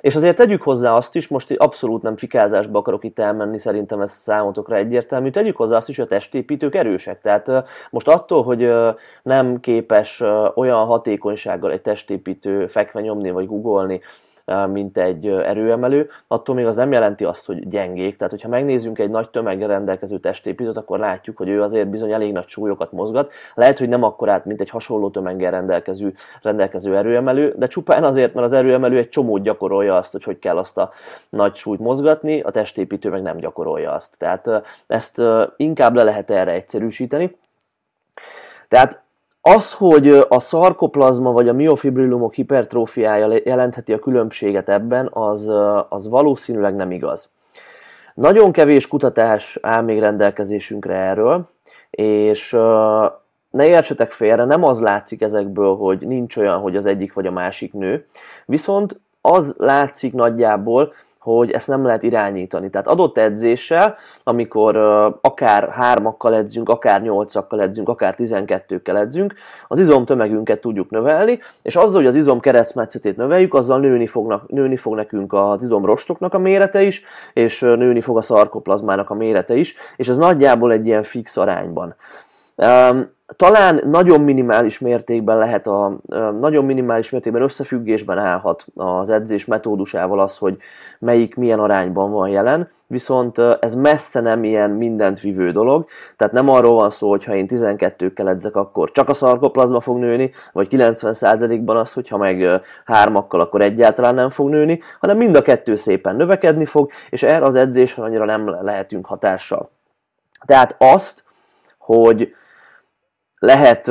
És 0.00 0.16
azért 0.16 0.36
tegyük 0.36 0.62
hozzá 0.62 0.94
azt 0.94 1.16
is, 1.16 1.28
most 1.28 1.52
abszolút 1.56 2.02
nem 2.02 2.16
fikázásba 2.16 2.78
akarok 2.78 3.04
itt 3.04 3.18
elmenni, 3.18 3.58
szerintem 3.58 4.00
ez 4.00 4.10
számotokra 4.10 4.76
egyértelmű, 4.76 5.30
tegyük 5.30 5.56
hozzá 5.56 5.76
azt 5.76 5.88
is, 5.88 5.96
hogy 5.96 6.04
a 6.04 6.08
testépítők 6.08 6.74
erősek. 6.74 7.20
Tehát 7.20 7.50
most 7.90 8.08
attól, 8.08 8.42
hogy 8.42 8.72
nem 9.22 9.60
képes 9.60 10.22
olyan 10.54 10.84
hatékonysággal 10.84 11.70
egy 11.70 11.80
testépítő 11.80 12.66
fekve 12.66 13.00
nyomni 13.00 13.30
vagy 13.30 13.46
googolni, 13.46 14.00
mint 14.72 14.98
egy 14.98 15.26
erőemelő, 15.26 16.08
attól 16.26 16.54
még 16.54 16.66
az 16.66 16.76
nem 16.76 16.92
jelenti 16.92 17.24
azt, 17.24 17.46
hogy 17.46 17.68
gyengék. 17.68 18.16
Tehát, 18.16 18.32
hogyha 18.32 18.48
megnézzünk 18.48 18.98
egy 18.98 19.10
nagy 19.10 19.30
tömeggel 19.30 19.68
rendelkező 19.68 20.18
testépítőt, 20.18 20.76
akkor 20.76 20.98
látjuk, 20.98 21.36
hogy 21.36 21.48
ő 21.48 21.62
azért 21.62 21.88
bizony 21.88 22.12
elég 22.12 22.32
nagy 22.32 22.46
súlyokat 22.46 22.92
mozgat. 22.92 23.32
Lehet, 23.54 23.78
hogy 23.78 23.88
nem 23.88 24.02
akkorát, 24.02 24.44
mint 24.44 24.60
egy 24.60 24.70
hasonló 24.70 25.10
tömeggel 25.10 25.50
rendelkező, 25.50 26.14
rendelkező 26.42 26.96
erőemelő, 26.96 27.54
de 27.56 27.66
csupán 27.66 28.04
azért, 28.04 28.34
mert 28.34 28.46
az 28.46 28.52
erőemelő 28.52 28.96
egy 28.98 29.08
csomót 29.08 29.42
gyakorolja 29.42 29.96
azt, 29.96 30.12
hogy 30.12 30.24
hogy 30.24 30.38
kell 30.38 30.58
azt 30.58 30.78
a 30.78 30.90
nagy 31.28 31.54
súlyt 31.54 31.80
mozgatni, 31.80 32.40
a 32.40 32.50
testépítő 32.50 33.10
meg 33.10 33.22
nem 33.22 33.36
gyakorolja 33.36 33.92
azt. 33.92 34.18
Tehát 34.18 34.50
ezt 34.86 35.22
inkább 35.56 35.94
le 35.94 36.02
lehet 36.02 36.30
erre 36.30 36.52
egyszerűsíteni. 36.52 37.36
Tehát 38.68 39.02
az, 39.56 39.72
hogy 39.72 40.08
a 40.28 40.40
szarkoplazma 40.40 41.32
vagy 41.32 41.48
a 41.48 41.52
miofibrillumok 41.52 42.34
hipertrófiája 42.34 43.40
jelentheti 43.44 43.92
a 43.92 43.98
különbséget 43.98 44.68
ebben, 44.68 45.10
az, 45.12 45.50
az 45.88 46.08
valószínűleg 46.08 46.74
nem 46.74 46.90
igaz. 46.90 47.30
Nagyon 48.14 48.52
kevés 48.52 48.88
kutatás 48.88 49.58
áll 49.62 49.82
még 49.82 49.98
rendelkezésünkre 49.98 50.94
erről, 50.94 51.48
és 51.90 52.50
ne 53.50 53.66
értsetek 53.66 54.10
félre, 54.10 54.44
nem 54.44 54.64
az 54.64 54.80
látszik 54.80 55.22
ezekből, 55.22 55.76
hogy 55.76 56.06
nincs 56.06 56.36
olyan, 56.36 56.58
hogy 56.58 56.76
az 56.76 56.86
egyik 56.86 57.12
vagy 57.12 57.26
a 57.26 57.30
másik 57.30 57.72
nő, 57.72 58.06
viszont 58.46 59.00
az 59.20 59.54
látszik 59.58 60.12
nagyjából, 60.12 60.92
hogy 61.18 61.50
ezt 61.50 61.68
nem 61.68 61.84
lehet 61.84 62.02
irányítani. 62.02 62.70
Tehát 62.70 62.86
adott 62.86 63.18
edzéssel, 63.18 63.96
amikor 64.22 64.76
akár 65.20 65.68
hármakkal 65.68 66.34
edzünk, 66.34 66.68
akár 66.68 67.02
nyolcakkal 67.02 67.62
edzünk, 67.62 67.88
akár 67.88 68.14
tizenkettőkkel 68.14 68.98
edzünk, 68.98 69.34
az 69.68 69.78
izomtömegünket 69.78 70.60
tudjuk 70.60 70.90
növelni, 70.90 71.38
és 71.62 71.76
azzal, 71.76 72.00
hogy 72.00 72.06
az 72.06 72.16
izom 72.16 72.40
keresztmetszetét 72.40 73.16
növeljük, 73.16 73.54
azzal 73.54 73.80
nőni, 73.80 74.06
fognak, 74.06 74.48
nőni 74.48 74.76
fog 74.76 74.94
nekünk 74.94 75.32
az 75.32 75.62
izomrostoknak 75.62 76.34
a 76.34 76.38
mérete 76.38 76.82
is, 76.82 77.02
és 77.32 77.60
nőni 77.60 78.00
fog 78.00 78.16
a 78.16 78.22
szarkoplazmának 78.22 79.10
a 79.10 79.14
mérete 79.14 79.54
is, 79.54 79.74
és 79.96 80.08
ez 80.08 80.16
nagyjából 80.16 80.72
egy 80.72 80.86
ilyen 80.86 81.02
fix 81.02 81.36
arányban. 81.36 81.94
Talán 83.36 83.82
nagyon 83.88 84.20
minimális 84.20 84.78
mértékben 84.78 85.38
lehet 85.38 85.66
a, 85.66 85.98
nagyon 86.40 86.64
minimális 86.64 87.10
mértékben 87.10 87.42
összefüggésben 87.42 88.18
állhat 88.18 88.66
az 88.74 89.10
edzés 89.10 89.44
metódusával 89.44 90.20
az, 90.20 90.38
hogy 90.38 90.56
melyik 90.98 91.34
milyen 91.34 91.58
arányban 91.58 92.10
van 92.10 92.28
jelen, 92.28 92.68
viszont 92.86 93.38
ez 93.60 93.74
messze 93.74 94.20
nem 94.20 94.44
ilyen 94.44 94.70
mindent 94.70 95.20
vivő 95.20 95.50
dolog, 95.50 95.86
tehát 96.16 96.32
nem 96.32 96.48
arról 96.48 96.74
van 96.74 96.90
szó, 96.90 97.08
hogy 97.08 97.24
ha 97.24 97.34
én 97.34 97.46
12-kkel 97.48 98.28
edzek, 98.28 98.56
akkor 98.56 98.90
csak 98.90 99.08
a 99.08 99.14
szarkoplazma 99.14 99.80
fog 99.80 99.98
nőni, 99.98 100.30
vagy 100.52 100.68
90%-ban 100.70 101.76
az, 101.76 101.92
hogyha 101.92 102.16
meg 102.16 102.62
hármakkal, 102.84 103.40
akkor 103.40 103.60
egyáltalán 103.60 104.14
nem 104.14 104.30
fog 104.30 104.48
nőni, 104.48 104.80
hanem 105.00 105.16
mind 105.16 105.36
a 105.36 105.42
kettő 105.42 105.74
szépen 105.74 106.16
növekedni 106.16 106.64
fog, 106.64 106.90
és 107.10 107.22
erre 107.22 107.44
az 107.44 107.54
edzésre 107.54 108.02
annyira 108.02 108.24
nem 108.24 108.64
lehetünk 108.64 109.06
hatással. 109.06 109.70
Tehát 110.46 110.76
azt, 110.78 111.24
hogy 111.78 112.32
lehet 113.38 113.90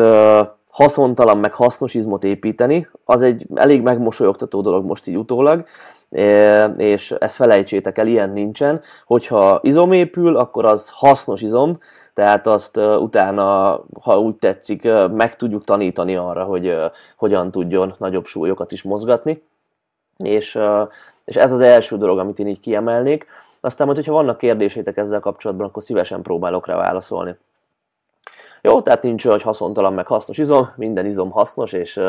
haszontalan 0.69 1.37
meg 1.37 1.53
hasznos 1.53 1.93
izmot 1.93 2.23
építeni, 2.23 2.87
az 3.05 3.21
egy 3.21 3.45
elég 3.55 3.81
megmosolyogtató 3.81 4.61
dolog 4.61 4.85
most 4.85 5.07
így 5.07 5.17
utólag, 5.17 5.65
és 6.77 7.11
ezt 7.11 7.35
felejtsétek 7.35 7.97
el, 7.97 8.07
ilyen 8.07 8.29
nincsen. 8.29 8.81
Hogyha 9.05 9.59
izom 9.61 9.91
épül, 9.91 10.37
akkor 10.37 10.65
az 10.65 10.89
hasznos 10.93 11.41
izom, 11.41 11.79
tehát 12.13 12.47
azt 12.47 12.77
utána, 12.77 13.81
ha 14.01 14.19
úgy 14.19 14.35
tetszik, 14.35 14.87
meg 15.11 15.35
tudjuk 15.35 15.63
tanítani 15.63 16.15
arra, 16.15 16.43
hogy 16.43 16.75
hogyan 17.15 17.51
tudjon 17.51 17.95
nagyobb 17.97 18.25
súlyokat 18.25 18.71
is 18.71 18.83
mozgatni. 18.83 19.43
És, 20.17 20.59
és 21.25 21.35
ez 21.35 21.51
az 21.51 21.59
első 21.59 21.97
dolog, 21.97 22.19
amit 22.19 22.39
én 22.39 22.47
így 22.47 22.59
kiemelnék. 22.59 23.25
Aztán 23.59 23.85
majd, 23.85 23.99
hogyha 23.99 24.13
vannak 24.13 24.37
kérdésétek 24.37 24.97
ezzel 24.97 25.19
kapcsolatban, 25.19 25.67
akkor 25.67 25.83
szívesen 25.83 26.21
próbálok 26.21 26.67
rá 26.67 26.75
válaszolni. 26.75 27.37
Jó, 28.67 28.81
tehát 28.81 29.03
nincs 29.03 29.25
olyan, 29.25 29.37
hogy 29.37 29.45
haszontalan 29.45 29.93
meg 29.93 30.07
hasznos 30.07 30.37
izom, 30.37 30.69
minden 30.75 31.05
izom 31.05 31.31
hasznos, 31.31 31.73
és 31.73 32.01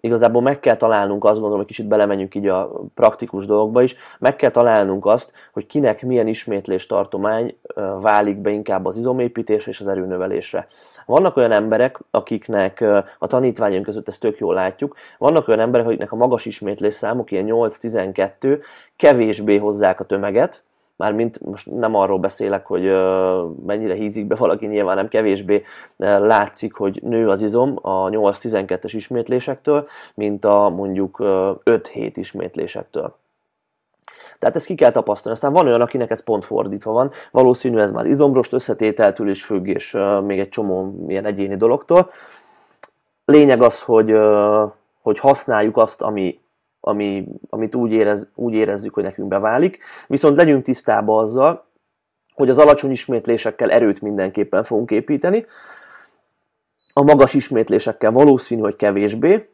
igazából 0.00 0.42
meg 0.42 0.60
kell 0.60 0.76
találnunk 0.76 1.24
azt, 1.24 1.32
gondolom, 1.32 1.58
hogy 1.58 1.66
kicsit 1.66 1.86
belemenjünk 1.86 2.34
így 2.34 2.46
a 2.46 2.70
praktikus 2.94 3.46
dolgokba 3.46 3.82
is, 3.82 3.96
meg 4.18 4.36
kell 4.36 4.50
találnunk 4.50 5.06
azt, 5.06 5.32
hogy 5.52 5.66
kinek 5.66 6.02
milyen 6.02 6.26
ismétlés 6.26 6.86
tartomány 6.86 7.56
válik 8.00 8.36
be 8.36 8.50
inkább 8.50 8.86
az 8.86 8.96
izomépítésre 8.96 9.70
és 9.70 9.80
az 9.80 9.88
erőnövelésre. 9.88 10.66
Vannak 11.06 11.36
olyan 11.36 11.52
emberek, 11.52 11.98
akiknek 12.10 12.84
a 13.18 13.26
tanítványunk 13.26 13.84
között 13.84 14.08
ezt 14.08 14.20
tök 14.20 14.38
jól 14.38 14.54
látjuk, 14.54 14.96
vannak 15.18 15.48
olyan 15.48 15.60
emberek, 15.60 15.86
akiknek 15.86 16.12
a 16.12 16.16
magas 16.16 16.46
ismétlés 16.46 16.94
számuk, 16.94 17.30
ilyen 17.30 17.46
8-12, 17.48 18.62
kevésbé 18.96 19.56
hozzák 19.56 20.00
a 20.00 20.04
tömeget, 20.04 20.62
Mármint 20.96 21.40
most 21.40 21.70
nem 21.70 21.94
arról 21.94 22.18
beszélek, 22.18 22.66
hogy 22.66 22.82
mennyire 23.66 23.94
hízik 23.94 24.26
be 24.26 24.34
valaki, 24.34 24.66
nyilván 24.66 24.96
nem 24.96 25.08
kevésbé 25.08 25.62
látszik, 25.96 26.74
hogy 26.74 27.00
nő 27.02 27.28
az 27.28 27.42
izom 27.42 27.78
a 27.82 28.08
8-12-es 28.08 28.90
ismétlésektől, 28.92 29.88
mint 30.14 30.44
a 30.44 30.68
mondjuk 30.68 31.16
5-7 31.20 32.10
ismétlésektől. 32.14 33.14
Tehát 34.38 34.56
ezt 34.56 34.66
ki 34.66 34.74
kell 34.74 34.90
tapasztalni. 34.90 35.38
Aztán 35.38 35.52
van 35.52 35.66
olyan, 35.66 35.80
akinek 35.80 36.10
ez 36.10 36.24
pont 36.24 36.44
fordítva 36.44 36.92
van. 36.92 37.10
Valószínű 37.30 37.78
ez 37.78 37.90
már 37.90 38.06
izomrost 38.06 38.52
összetételtől 38.52 39.28
is 39.28 39.44
függ, 39.44 39.66
és 39.66 39.98
még 40.24 40.38
egy 40.38 40.48
csomó 40.48 41.04
ilyen 41.08 41.24
egyéni 41.24 41.56
dologtól. 41.56 42.10
Lényeg 43.24 43.62
az, 43.62 43.82
hogy, 43.82 44.18
hogy 45.02 45.18
használjuk 45.18 45.76
azt, 45.76 46.02
ami 46.02 46.40
ami, 46.84 47.28
amit 47.48 47.74
úgy, 47.74 47.92
érez, 47.92 48.28
úgy 48.34 48.52
érezzük, 48.52 48.94
hogy 48.94 49.02
nekünk 49.02 49.28
beválik. 49.28 49.78
Viszont 50.06 50.36
legyünk 50.36 50.62
tisztában 50.62 51.22
azzal, 51.22 51.64
hogy 52.34 52.48
az 52.48 52.58
alacsony 52.58 52.90
ismétlésekkel 52.90 53.70
erőt 53.70 54.00
mindenképpen 54.00 54.64
fogunk 54.64 54.90
építeni, 54.90 55.46
a 56.92 57.02
magas 57.02 57.34
ismétlésekkel 57.34 58.10
valószínű, 58.10 58.60
hogy 58.60 58.76
kevésbé, 58.76 59.48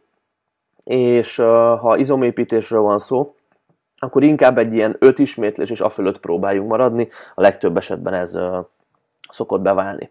és 0.84 1.36
ha 1.80 1.96
izomépítésről 1.96 2.80
van 2.80 2.98
szó, 2.98 3.34
akkor 3.96 4.22
inkább 4.22 4.58
egy 4.58 4.72
ilyen 4.72 4.96
öt 4.98 5.18
ismétlés 5.18 5.70
és 5.70 5.80
a 5.80 5.88
fölött 5.88 6.20
próbáljunk 6.20 6.68
maradni, 6.68 7.08
a 7.34 7.40
legtöbb 7.40 7.76
esetben 7.76 8.14
ez 8.14 8.38
szokott 9.30 9.60
beválni. 9.60 10.10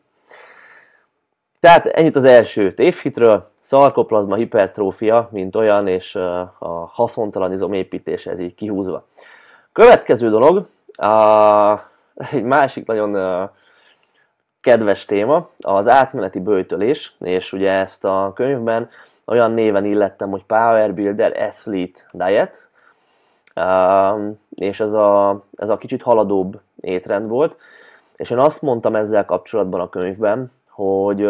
Tehát 1.60 1.86
ennyit 1.86 2.16
az 2.16 2.26
első 2.26 2.74
tévhitről, 2.74 3.50
szarkoplazma 3.62 4.36
hipertrófia, 4.36 5.30
mint 5.32 5.56
olyan, 5.56 5.88
és 5.88 6.16
a 6.60 6.90
haszontalan 6.92 7.52
izom 7.52 7.74
építése, 7.74 8.32
ez 8.32 8.40
így 8.40 8.56
kihúzva. 8.56 9.06
Következő 9.72 10.30
dolog, 10.30 10.68
a, 10.92 11.74
egy 12.32 12.44
másik 12.44 12.86
nagyon 12.86 13.50
kedves 14.62 15.06
téma, 15.06 15.50
az 15.60 15.88
átmeneti 15.88 16.40
bőjtölés, 16.40 17.16
és 17.20 17.54
ugye 17.54 17.72
ezt 17.72 18.06
a 18.06 18.32
könyvben 18.36 18.90
olyan 19.26 19.52
néven 19.52 19.86
illettem, 19.86 20.30
hogy 20.30 20.44
Power 20.44 20.94
Builder 20.94 21.42
Athlete 21.42 22.00
Diet, 22.12 22.70
és 24.56 24.80
ez 24.80 24.94
a, 24.94 25.42
ez 25.56 25.70
a 25.70 25.78
kicsit 25.78 26.02
haladóbb 26.02 26.60
étrend 26.82 27.30
volt, 27.30 27.58
és 28.16 28.30
én 28.30 28.40
azt 28.40 28.62
mondtam 28.62 28.96
ezzel 28.96 29.26
kapcsolatban 29.26 29.80
a 29.80 29.90
könyvben, 29.90 30.52
hogy 30.78 31.22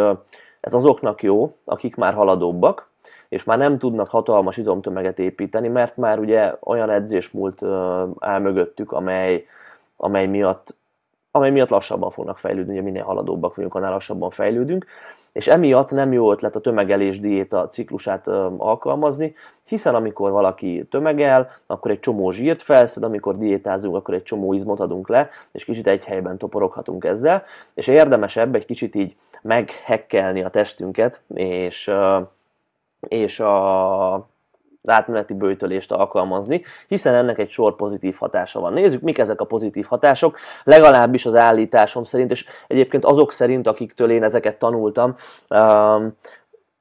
ez 0.59 0.73
azoknak 0.73 1.23
jó, 1.23 1.55
akik 1.65 1.95
már 1.95 2.13
haladóbbak, 2.13 2.89
és 3.29 3.43
már 3.43 3.57
nem 3.57 3.77
tudnak 3.77 4.07
hatalmas 4.07 4.57
izomtömeget 4.57 5.19
építeni, 5.19 5.67
mert 5.67 5.97
már 5.97 6.19
ugye 6.19 6.53
olyan 6.59 6.89
edzésmúlt 6.89 7.63
áll 8.19 8.39
mögöttük, 8.39 8.91
amely, 8.91 9.45
amely 9.97 10.27
miatt 10.27 10.75
amely 11.37 11.51
miatt 11.51 11.69
lassabban 11.69 12.09
fognak 12.09 12.37
fejlődni, 12.37 12.73
ugye 12.73 12.81
minél 12.81 13.03
haladóbbak 13.03 13.55
vagyunk, 13.55 13.75
annál 13.75 13.91
lassabban 13.91 14.29
fejlődünk, 14.29 14.85
és 15.31 15.47
emiatt 15.47 15.91
nem 15.91 16.13
jó 16.13 16.31
ötlet 16.31 16.55
a 16.55 16.59
tömegelés 16.59 17.19
diéta 17.19 17.67
ciklusát 17.67 18.27
ö, 18.27 18.47
alkalmazni, 18.57 19.35
hiszen 19.63 19.95
amikor 19.95 20.31
valaki 20.31 20.85
tömegel, 20.89 21.49
akkor 21.65 21.91
egy 21.91 21.99
csomó 21.99 22.31
zsírt 22.31 22.61
felszed, 22.61 23.03
amikor 23.03 23.37
diétázunk, 23.37 23.95
akkor 23.95 24.13
egy 24.13 24.23
csomó 24.23 24.53
izmot 24.53 24.79
adunk 24.79 25.09
le, 25.09 25.29
és 25.51 25.65
kicsit 25.65 25.87
egy 25.87 26.05
helyben 26.05 26.37
toporoghatunk 26.37 27.03
ezzel, 27.03 27.43
és 27.73 27.87
érdemesebb 27.87 28.55
egy 28.55 28.65
kicsit 28.65 28.95
így 28.95 29.15
meghekkelni 29.41 30.43
a 30.43 30.49
testünket, 30.49 31.21
és, 31.33 31.87
ö, 31.87 32.19
és 33.07 33.39
a 33.39 34.27
átmeneti 34.89 35.33
bőtölést 35.33 35.91
alkalmazni, 35.91 36.61
hiszen 36.87 37.15
ennek 37.15 37.37
egy 37.37 37.49
sor 37.49 37.75
pozitív 37.75 38.15
hatása 38.19 38.59
van. 38.59 38.73
Nézzük, 38.73 39.01
mik 39.01 39.17
ezek 39.17 39.41
a 39.41 39.45
pozitív 39.45 39.85
hatások, 39.85 40.37
legalábbis 40.63 41.25
az 41.25 41.35
állításom 41.35 42.03
szerint, 42.03 42.31
és 42.31 42.45
egyébként 42.67 43.05
azok 43.05 43.31
szerint, 43.31 43.67
akiktől 43.67 44.11
én 44.11 44.23
ezeket 44.23 44.59
tanultam. 44.59 45.15
Um, 45.49 46.15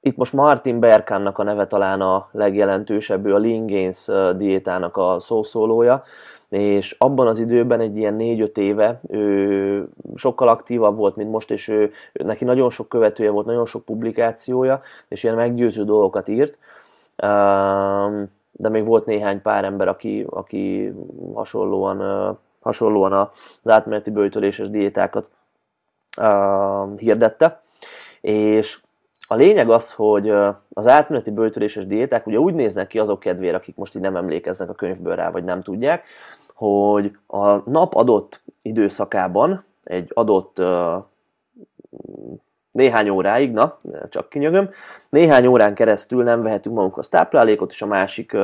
itt 0.00 0.16
most 0.16 0.32
Martin 0.32 0.80
Berkánnak 0.80 1.38
a 1.38 1.42
neve 1.42 1.66
talán 1.66 2.00
a 2.00 2.28
legjelentősebb, 2.32 3.26
ő 3.26 3.34
a 3.34 3.38
Lean 3.38 3.66
Gains 3.66 4.06
diétának 4.36 4.96
a 4.96 5.16
szószólója, 5.20 6.04
és 6.48 6.96
abban 6.98 7.26
az 7.26 7.38
időben 7.38 7.80
egy 7.80 7.96
ilyen 7.96 8.16
4-5 8.18 8.56
éve 8.56 9.00
ő 9.08 9.88
sokkal 10.14 10.48
aktívabb 10.48 10.96
volt, 10.96 11.16
mint 11.16 11.30
most, 11.30 11.50
és 11.50 11.68
ő, 11.68 11.90
neki 12.12 12.44
nagyon 12.44 12.70
sok 12.70 12.88
követője 12.88 13.30
volt, 13.30 13.46
nagyon 13.46 13.66
sok 13.66 13.84
publikációja, 13.84 14.80
és 15.08 15.22
ilyen 15.22 15.36
meggyőző 15.36 15.84
dolgokat 15.84 16.28
írt, 16.28 16.58
de 18.52 18.68
még 18.68 18.86
volt 18.86 19.06
néhány 19.06 19.42
pár 19.42 19.64
ember, 19.64 19.88
aki, 19.88 20.26
aki 20.30 20.92
hasonlóan, 21.34 22.38
hasonlóan 22.60 23.12
az 23.62 23.70
átmeneti 23.70 24.10
bőjtöléses 24.10 24.70
diétákat 24.70 25.30
hirdette. 26.96 27.62
És 28.20 28.80
a 29.28 29.34
lényeg 29.34 29.70
az, 29.70 29.92
hogy 29.92 30.30
az 30.72 30.86
átmeneti 30.86 31.30
bőjtöléses 31.30 31.86
diéták 31.86 32.26
ugye 32.26 32.38
úgy 32.38 32.54
néznek 32.54 32.86
ki 32.86 32.98
azok 32.98 33.20
kedvére, 33.20 33.56
akik 33.56 33.76
most 33.76 33.94
így 33.94 34.02
nem 34.02 34.16
emlékeznek 34.16 34.68
a 34.68 34.74
könyvből 34.74 35.14
rá, 35.14 35.30
vagy 35.30 35.44
nem 35.44 35.62
tudják, 35.62 36.04
hogy 36.54 37.18
a 37.26 37.70
nap 37.70 37.94
adott 37.94 38.40
időszakában 38.62 39.64
egy 39.84 40.10
adott 40.14 40.62
néhány 42.76 43.08
óráig, 43.08 43.52
na, 43.52 43.76
csak 44.08 44.28
kinyögöm, 44.28 44.70
néhány 45.08 45.46
órán 45.46 45.74
keresztül 45.74 46.22
nem 46.22 46.42
vehetünk 46.42 46.74
magunkhoz 46.74 47.08
táplálékot, 47.08 47.70
és 47.70 47.82
a 47.82 47.86
másik 47.86 48.36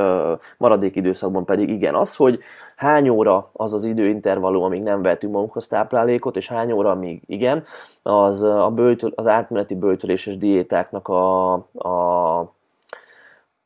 maradék 0.56 0.96
időszakban 0.96 1.44
pedig 1.44 1.68
igen 1.68 1.94
az, 1.94 2.16
hogy 2.16 2.38
hány 2.76 3.08
óra 3.08 3.50
az 3.52 3.72
az 3.72 3.84
időintervallum, 3.84 4.62
amíg 4.62 4.82
nem 4.82 5.02
vehetünk 5.02 5.32
magunkhoz 5.32 5.66
táplálékot, 5.66 6.36
és 6.36 6.48
hány 6.48 6.72
óra, 6.72 6.90
amíg 6.90 7.22
igen, 7.26 7.64
az, 8.02 8.42
a 8.42 8.70
bőtől, 8.74 9.12
az 9.14 9.26
átmeneti 9.26 9.74
bőtöléses 9.74 10.38
diétáknak 10.38 11.08
a, 11.08 11.52
a 11.72 12.54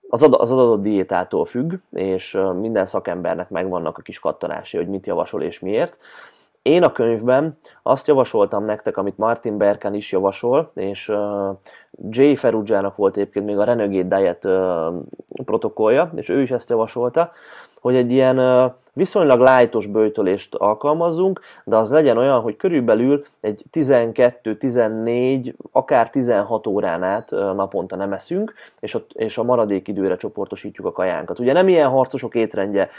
az, 0.08 0.23
az 0.23 0.52
adott 0.52 0.82
diétától 0.82 1.44
függ, 1.44 1.73
és 1.90 2.38
minden 2.61 2.87
szakembernek 2.87 3.50
megvannak 3.50 3.99
a 3.99 4.02
kis 4.02 4.18
kattanási, 4.18 4.76
hogy 4.76 4.88
mit 4.88 5.06
javasol 5.06 5.42
és 5.42 5.61
miért. 5.61 5.99
Én 6.66 6.82
a 6.82 6.92
könyvben 6.92 7.58
azt 7.82 8.06
javasoltam 8.06 8.64
nektek, 8.64 8.96
amit 8.96 9.18
Martin 9.18 9.58
Berkan 9.58 9.94
is 9.94 10.12
javasol, 10.12 10.70
és 10.75 11.12
Jay 12.11 12.37
Ferrugiának 12.37 12.96
volt 12.96 13.16
egyébként 13.16 13.46
még 13.46 13.58
a 13.58 13.64
Renegade 13.64 14.16
Diet 14.16 14.49
protokollja, 15.44 16.11
és 16.14 16.28
ő 16.28 16.40
is 16.40 16.50
ezt 16.50 16.70
javasolta, 16.70 17.32
hogy 17.86 17.96
egy 17.96 18.10
ilyen 18.10 18.72
viszonylag 18.92 19.40
lájtos 19.40 19.86
bőjtölést 19.86 20.54
alkalmazzunk, 20.54 21.40
de 21.64 21.76
az 21.76 21.90
legyen 21.90 22.18
olyan, 22.18 22.40
hogy 22.40 22.56
körülbelül 22.56 23.24
egy 23.40 23.62
12-14, 23.72 25.54
akár 25.72 26.10
16 26.10 26.66
órán 26.66 27.02
át 27.02 27.30
naponta 27.30 27.96
nem 27.96 28.12
eszünk, 28.12 28.54
és 28.80 28.94
a, 28.94 28.98
és 29.12 29.38
a 29.38 29.42
maradék 29.42 29.88
időre 29.88 30.16
csoportosítjuk 30.16 30.86
a 30.86 30.92
kajánkat. 30.92 31.38
Ugye 31.38 31.52
nem 31.52 31.68
ilyen 31.68 31.88
harcosok 31.88 32.34
étrendje 32.34 32.90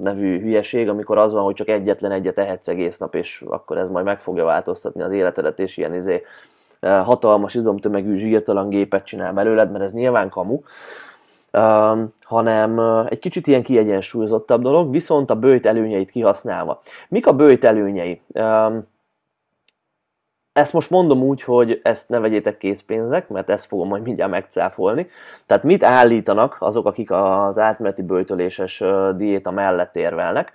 nevű 0.00 0.40
hülyeség, 0.40 0.88
amikor 0.88 1.18
az 1.18 1.32
van, 1.32 1.42
hogy 1.42 1.54
csak 1.54 1.68
egyetlen 1.68 2.10
egyet 2.10 2.38
ehetsz 2.38 2.68
egész 2.68 2.98
nap, 2.98 3.14
és 3.14 3.44
akkor 3.48 3.78
ez 3.78 3.90
majd 3.90 4.04
meg 4.04 4.20
fogja 4.20 4.44
változtatni 4.44 5.02
az 5.02 5.12
életedet, 5.12 5.60
és 5.60 5.76
ilyen 5.76 5.94
izé, 5.94 6.22
hatalmas 6.80 7.54
izomtömegű 7.54 8.16
zsírtalan 8.16 8.68
gépet 8.68 9.04
csinál 9.04 9.32
belőled, 9.32 9.70
mert 9.70 9.84
ez 9.84 9.92
nyilván 9.92 10.28
kamu 10.28 10.60
hanem 12.22 12.78
egy 13.08 13.18
kicsit 13.18 13.46
ilyen 13.46 13.62
kiegyensúlyozottabb 13.62 14.62
dolog, 14.62 14.90
viszont 14.90 15.30
a 15.30 15.36
bőjt 15.36 15.66
előnyeit 15.66 16.10
kihasználva. 16.10 16.80
Mik 17.08 17.26
a 17.26 17.32
bőjt 17.32 17.64
előnyei? 17.64 18.20
Ezt 20.52 20.72
most 20.72 20.90
mondom 20.90 21.22
úgy, 21.22 21.42
hogy 21.42 21.80
ezt 21.82 22.08
ne 22.08 22.18
vegyétek 22.18 22.58
készpénzek, 22.58 23.28
mert 23.28 23.50
ezt 23.50 23.66
fogom 23.66 23.88
majd 23.88 24.02
mindjárt 24.02 24.30
megcáfolni. 24.30 25.08
Tehát 25.46 25.62
mit 25.62 25.82
állítanak 25.82 26.56
azok, 26.58 26.86
akik 26.86 27.10
az 27.10 27.58
átmeneti 27.58 28.02
bőjtöléses 28.02 28.82
diéta 29.16 29.50
mellett 29.50 29.96
érvelnek? 29.96 30.52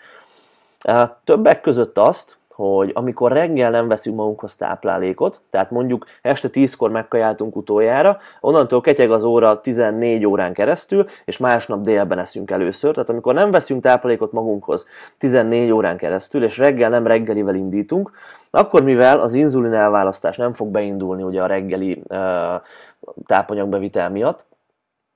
Többek 1.24 1.62
között 1.62 1.98
azt, 1.98 2.39
hogy 2.60 2.92
amikor 2.94 3.32
reggel 3.32 3.72
nem 3.72 3.88
veszünk 3.88 4.16
magunkhoz 4.16 4.56
táplálékot, 4.56 5.42
tehát 5.50 5.72
mondjuk 5.72 6.06
este 6.22 6.48
10-kor 6.52 6.92
megkajáltunk 6.92 7.56
utoljára, 7.56 8.18
onnantól 8.40 8.82
ketyeg 8.82 9.12
az 9.12 9.24
óra 9.24 9.62
14 9.62 10.26
órán 10.26 10.54
keresztül, 10.54 11.06
és 11.26 11.38
másnap 11.38 11.82
délben 11.82 12.20
eszünk 12.20 12.52
először. 12.52 12.94
Tehát 12.94 13.10
amikor 13.10 13.34
nem 13.34 13.52
veszünk 13.52 13.82
táplálékot 13.82 14.32
magunkhoz 14.32 14.88
14 15.18 15.72
órán 15.72 15.98
keresztül, 15.98 16.44
és 16.44 16.58
reggel 16.58 16.90
nem 16.90 17.08
reggelivel 17.08 17.56
indítunk, 17.56 18.12
akkor 18.50 18.84
mivel 18.84 19.20
az 19.20 19.34
inzulin 19.34 19.74
elválasztás 19.74 20.38
nem 20.38 20.54
fog 20.54 20.68
beindulni 20.68 21.24
ugye 21.24 21.42
a 21.42 21.48
reggeli 21.48 22.04
uh, 22.10 22.18
tápanyagbevitel 23.26 24.10
miatt, 24.10 24.46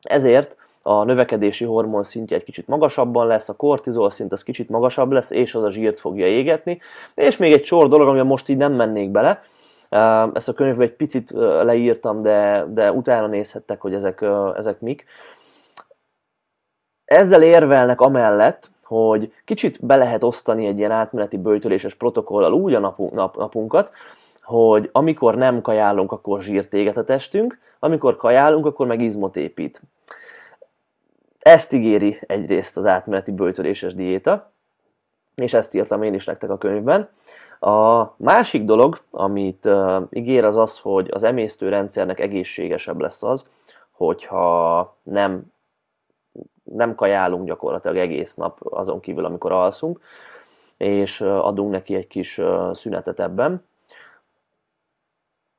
ezért 0.02 0.58
a 0.86 1.04
növekedési 1.04 1.66
hormon 1.66 2.04
szintje 2.04 2.38
egy 2.38 2.44
kicsit 2.44 2.68
magasabban 2.68 3.28
lesz, 3.28 3.50
a 3.50 3.56
kortizol 3.56 4.10
szint 4.10 4.32
az 4.32 4.44
kicsit 4.44 4.70
magasabb 4.70 5.12
lesz, 5.12 5.32
és 5.32 5.56
az 5.56 5.64
a 5.64 5.70
zsírt 5.70 6.00
fogja 6.00 6.28
égetni. 6.28 6.80
És 7.16 7.38
még 7.38 7.54
egy 7.54 7.64
sor 7.64 7.90
dolog, 7.90 8.08
amiben 8.08 8.28
most 8.28 8.50
így 8.50 8.58
nem 8.58 8.74
mennék 8.74 9.10
bele, 9.10 9.40
ezt 10.34 10.50
a 10.50 10.54
könyvben 10.54 10.88
egy 10.88 10.96
picit 10.96 11.32
leírtam, 11.62 12.22
de, 12.22 12.66
de 12.70 12.92
utána 12.92 13.28
nézhettek, 13.28 13.82
hogy 13.82 13.94
ezek, 13.94 14.26
ezek 14.56 14.80
mik. 14.80 15.06
Ezzel 17.06 17.44
érvelnek 17.44 18.02
amellett, 18.02 18.72
hogy 18.84 19.34
kicsit 19.46 19.86
be 19.86 19.96
lehet 19.96 20.24
osztani 20.24 20.66
egy 20.66 20.78
ilyen 20.78 20.92
átmeneti 20.92 21.38
bőjtöléses 21.38 21.94
protokollal 21.94 22.54
úgy 22.54 22.74
a 22.74 22.80
napunk, 22.80 23.12
nap, 23.12 23.38
napunkat, 23.38 23.92
hogy 24.42 24.90
amikor 24.92 25.36
nem 25.36 25.62
kajálunk, 25.62 26.12
akkor 26.12 26.42
zsírt 26.42 26.74
éget 26.74 26.98
a 26.98 27.04
testünk, 27.04 27.60
amikor 27.80 28.16
kajálunk, 28.16 28.66
akkor 28.66 28.88
meg 28.88 29.02
izmot 29.02 29.36
épít. 29.36 29.82
Ezt 31.44 31.74
ígéri 31.74 32.20
egyrészt 32.28 32.78
az 32.78 32.86
átmeneti 32.86 33.32
bőtöléses 33.32 33.96
diéta, 33.96 34.52
és 35.36 35.54
ezt 35.54 35.74
írtam 35.74 36.04
én 36.04 36.14
is 36.14 36.26
nektek 36.26 36.50
a 36.50 36.58
könyvben. 36.58 37.10
A 37.60 38.04
másik 38.18 38.64
dolog, 38.64 39.02
amit 39.12 39.66
uh, 39.66 40.02
ígér, 40.10 40.46
az 40.46 40.58
az, 40.58 40.80
hogy 40.80 41.08
az 41.12 41.24
emésztőrendszernek 41.24 42.20
egészségesebb 42.20 43.00
lesz 43.00 43.24
az, 43.24 43.48
hogyha 43.92 44.96
nem, 45.04 45.52
nem 46.64 46.96
kajálunk 46.96 47.46
gyakorlatilag 47.46 47.98
egész 47.98 48.36
nap 48.36 48.58
azon 48.70 49.00
kívül, 49.00 49.26
amikor 49.26 49.52
alszunk, 49.52 50.00
és 50.78 51.22
adunk 51.22 51.72
neki 51.72 51.96
egy 51.96 52.08
kis 52.08 52.42
szünetet 52.74 53.20
ebben 53.20 53.64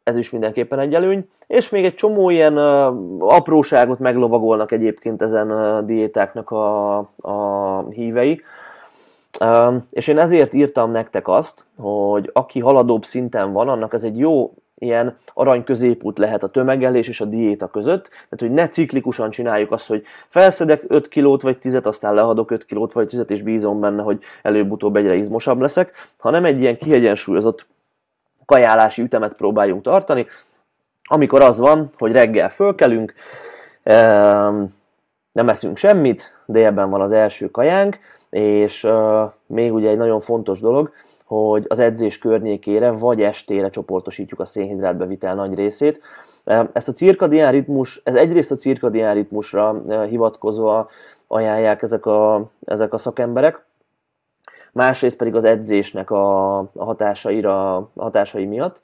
ez 0.05 0.17
is 0.17 0.31
mindenképpen 0.31 0.79
egy 0.79 0.95
előny, 0.95 1.29
és 1.47 1.69
még 1.69 1.85
egy 1.85 1.95
csomó 1.95 2.31
ilyen 2.31 2.57
apróságot 3.19 3.99
meglovagolnak 3.99 4.73
egyébként 4.73 5.23
ezen 5.23 5.51
uh, 5.51 5.85
diétáknak 5.85 6.51
a, 6.51 6.97
a 7.17 7.89
hívei, 7.91 8.43
és 9.91 10.09
én 10.09 10.19
ezért 10.19 10.55
írtam 10.55 10.91
nektek 10.91 11.29
azt, 11.29 11.65
hogy 11.79 12.31
aki 12.33 12.61
haladóbb 12.61 13.05
szinten 13.05 13.53
van, 13.53 13.69
annak 13.69 13.93
ez 13.93 14.05
egy 14.05 14.19
jó 14.19 14.55
ilyen 14.79 15.17
arany 15.35 15.65
középút 15.65 16.19
lehet 16.19 16.43
a 16.43 16.49
tömegelés 16.49 17.09
és 17.09 17.21
a 17.21 17.25
diéta 17.25 17.67
között, 17.67 18.09
tehát 18.09 18.39
hogy 18.39 18.51
ne 18.51 18.69
ciklikusan 18.69 19.31
csináljuk 19.31 19.73
azt, 19.73 19.87
hogy 19.87 20.03
felszedek 20.29 20.85
5 20.89 21.09
kilót 21.09 21.43
vagy 21.43 21.59
10 21.59 21.79
aztán 21.83 22.15
lehadok 22.15 22.51
5 22.51 22.65
kilót 22.65 22.93
vagy 22.93 23.07
10 23.07 23.25
és 23.27 23.43
bízom 23.43 23.81
benne, 23.81 24.03
hogy 24.03 24.19
előbb-utóbb 24.43 24.97
egyre 24.97 25.15
izmosabb 25.15 25.61
leszek, 25.61 25.93
hanem 26.19 26.45
egy 26.45 26.61
ilyen 26.61 26.77
kiegyensúlyozott 26.77 27.67
kajálási 28.47 29.03
ütemet 29.03 29.35
próbáljunk 29.35 29.83
tartani, 29.83 30.27
amikor 31.05 31.43
az 31.43 31.59
van, 31.59 31.91
hogy 31.99 32.13
reggel 32.13 32.49
fölkelünk, 32.49 33.15
nem 35.33 35.49
eszünk 35.49 35.77
semmit, 35.77 36.43
délben 36.47 36.91
van 36.91 37.01
az 37.01 37.13
első 37.13 37.51
kajánk, 37.51 37.99
és 38.31 38.87
még 39.47 39.73
ugye 39.73 39.89
egy 39.89 39.97
nagyon 39.97 40.21
fontos 40.21 40.61
dolog, 40.61 40.93
hogy 41.25 41.65
az 41.69 41.79
edzés 41.79 42.19
környékére 42.19 42.91
vagy 42.91 43.23
estére 43.23 43.71
csoportosítjuk 43.71 44.41
a 44.41 44.45
szénhidrátbevitel 44.45 45.35
nagy 45.35 45.55
részét. 45.55 46.01
Ezt 46.73 46.89
a 46.89 46.93
cirkadián 46.93 47.53
ritmus, 47.53 48.01
ez 48.05 48.15
egyrészt 48.15 48.51
a 48.51 48.57
cirkadián 48.57 49.15
ritmusra 49.15 49.83
hivatkozva 50.09 50.91
ajánlják 51.27 51.83
ezek 51.83 52.07
a, 52.07 52.51
ezek 52.65 52.93
a 52.93 52.99
szakemberek, 52.99 53.65
másrészt 54.75 55.17
pedig 55.17 55.35
az 55.35 55.45
edzésnek 55.45 56.11
a, 56.11 56.59
a 56.59 56.85
hatásaira, 56.85 57.89
hatásai 57.97 58.45
miatt. 58.45 58.83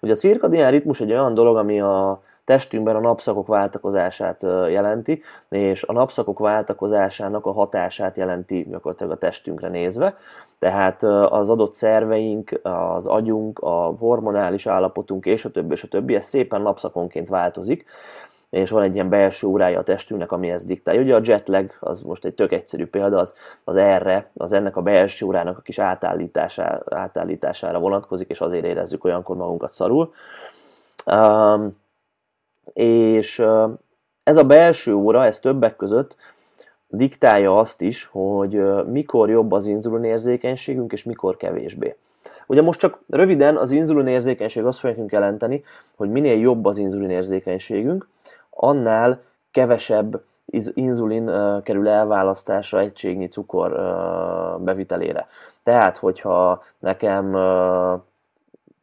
Ugye 0.00 0.12
a 0.12 0.16
cirkadián 0.16 0.70
ritmus 0.70 1.00
egy 1.00 1.10
olyan 1.10 1.34
dolog, 1.34 1.56
ami 1.56 1.80
a 1.80 2.20
testünkben 2.44 2.96
a 2.96 3.00
napszakok 3.00 3.46
váltakozását 3.46 4.42
jelenti, 4.70 5.22
és 5.48 5.82
a 5.82 5.92
napszakok 5.92 6.38
váltakozásának 6.38 7.46
a 7.46 7.52
hatását 7.52 8.16
jelenti 8.16 8.66
gyakorlatilag 8.70 9.12
a 9.12 9.18
testünkre 9.18 9.68
nézve. 9.68 10.16
Tehát 10.58 11.02
az 11.02 11.50
adott 11.50 11.72
szerveink, 11.72 12.60
az 12.62 13.06
agyunk, 13.06 13.58
a 13.58 13.94
hormonális 13.98 14.66
állapotunk 14.66 15.26
és 15.26 15.44
a 15.44 15.50
többi, 15.50 15.72
és 15.72 15.82
a 15.82 15.88
többi, 15.88 16.14
ez 16.14 16.24
szépen 16.24 16.60
napszakonként 16.60 17.28
változik 17.28 17.84
és 18.50 18.70
van 18.70 18.82
egy 18.82 18.94
ilyen 18.94 19.08
belső 19.08 19.46
órája 19.46 19.78
a 19.78 19.82
testünknek, 19.82 20.32
ami 20.32 20.50
ezt 20.50 20.66
diktálja. 20.66 21.00
Ugye 21.00 21.14
a 21.14 21.20
jetlag, 21.22 21.70
az 21.80 22.00
most 22.00 22.24
egy 22.24 22.34
tök 22.34 22.52
egyszerű 22.52 22.86
példa, 22.86 23.18
az, 23.18 23.34
az 23.64 23.76
erre, 23.76 24.30
az 24.34 24.52
ennek 24.52 24.76
a 24.76 24.82
belső 24.82 25.26
órának 25.26 25.58
a 25.58 25.60
kis 25.60 25.78
átállítására, 25.78 26.82
átállítására 26.90 27.78
vonatkozik, 27.78 28.28
és 28.28 28.40
azért 28.40 28.64
érezzük 28.64 29.04
olyankor 29.04 29.36
magunkat 29.36 29.70
szarul. 29.70 30.12
Um, 31.06 31.76
és 32.72 33.38
uh, 33.38 33.70
ez 34.22 34.36
a 34.36 34.44
belső 34.44 34.94
óra, 34.94 35.24
ez 35.24 35.40
többek 35.40 35.76
között 35.76 36.16
diktálja 36.86 37.58
azt 37.58 37.80
is, 37.80 38.04
hogy 38.04 38.56
uh, 38.56 38.86
mikor 38.86 39.30
jobb 39.30 39.52
az 39.52 39.66
inzulinérzékenységünk, 39.66 40.92
és 40.92 41.04
mikor 41.04 41.36
kevésbé. 41.36 41.96
Ugye 42.46 42.62
most 42.62 42.78
csak 42.78 43.00
röviden 43.08 43.56
az 43.56 43.70
inzulinérzékenység 43.70 44.64
azt 44.64 44.78
fogja 44.78 44.94
nekünk 44.94 45.12
jelenteni, 45.12 45.64
hogy 45.96 46.10
minél 46.10 46.38
jobb 46.38 46.64
az 46.64 46.78
inzulinérzékenységünk, 46.78 48.08
annál 48.60 49.20
kevesebb 49.50 50.22
inzulin 50.74 51.30
kerül 51.62 51.88
elválasztásra 51.88 52.80
egységnyi 52.80 53.26
cukor 53.26 53.70
bevitelére. 54.60 55.26
Tehát, 55.62 55.96
hogyha 55.96 56.62
nekem 56.78 57.36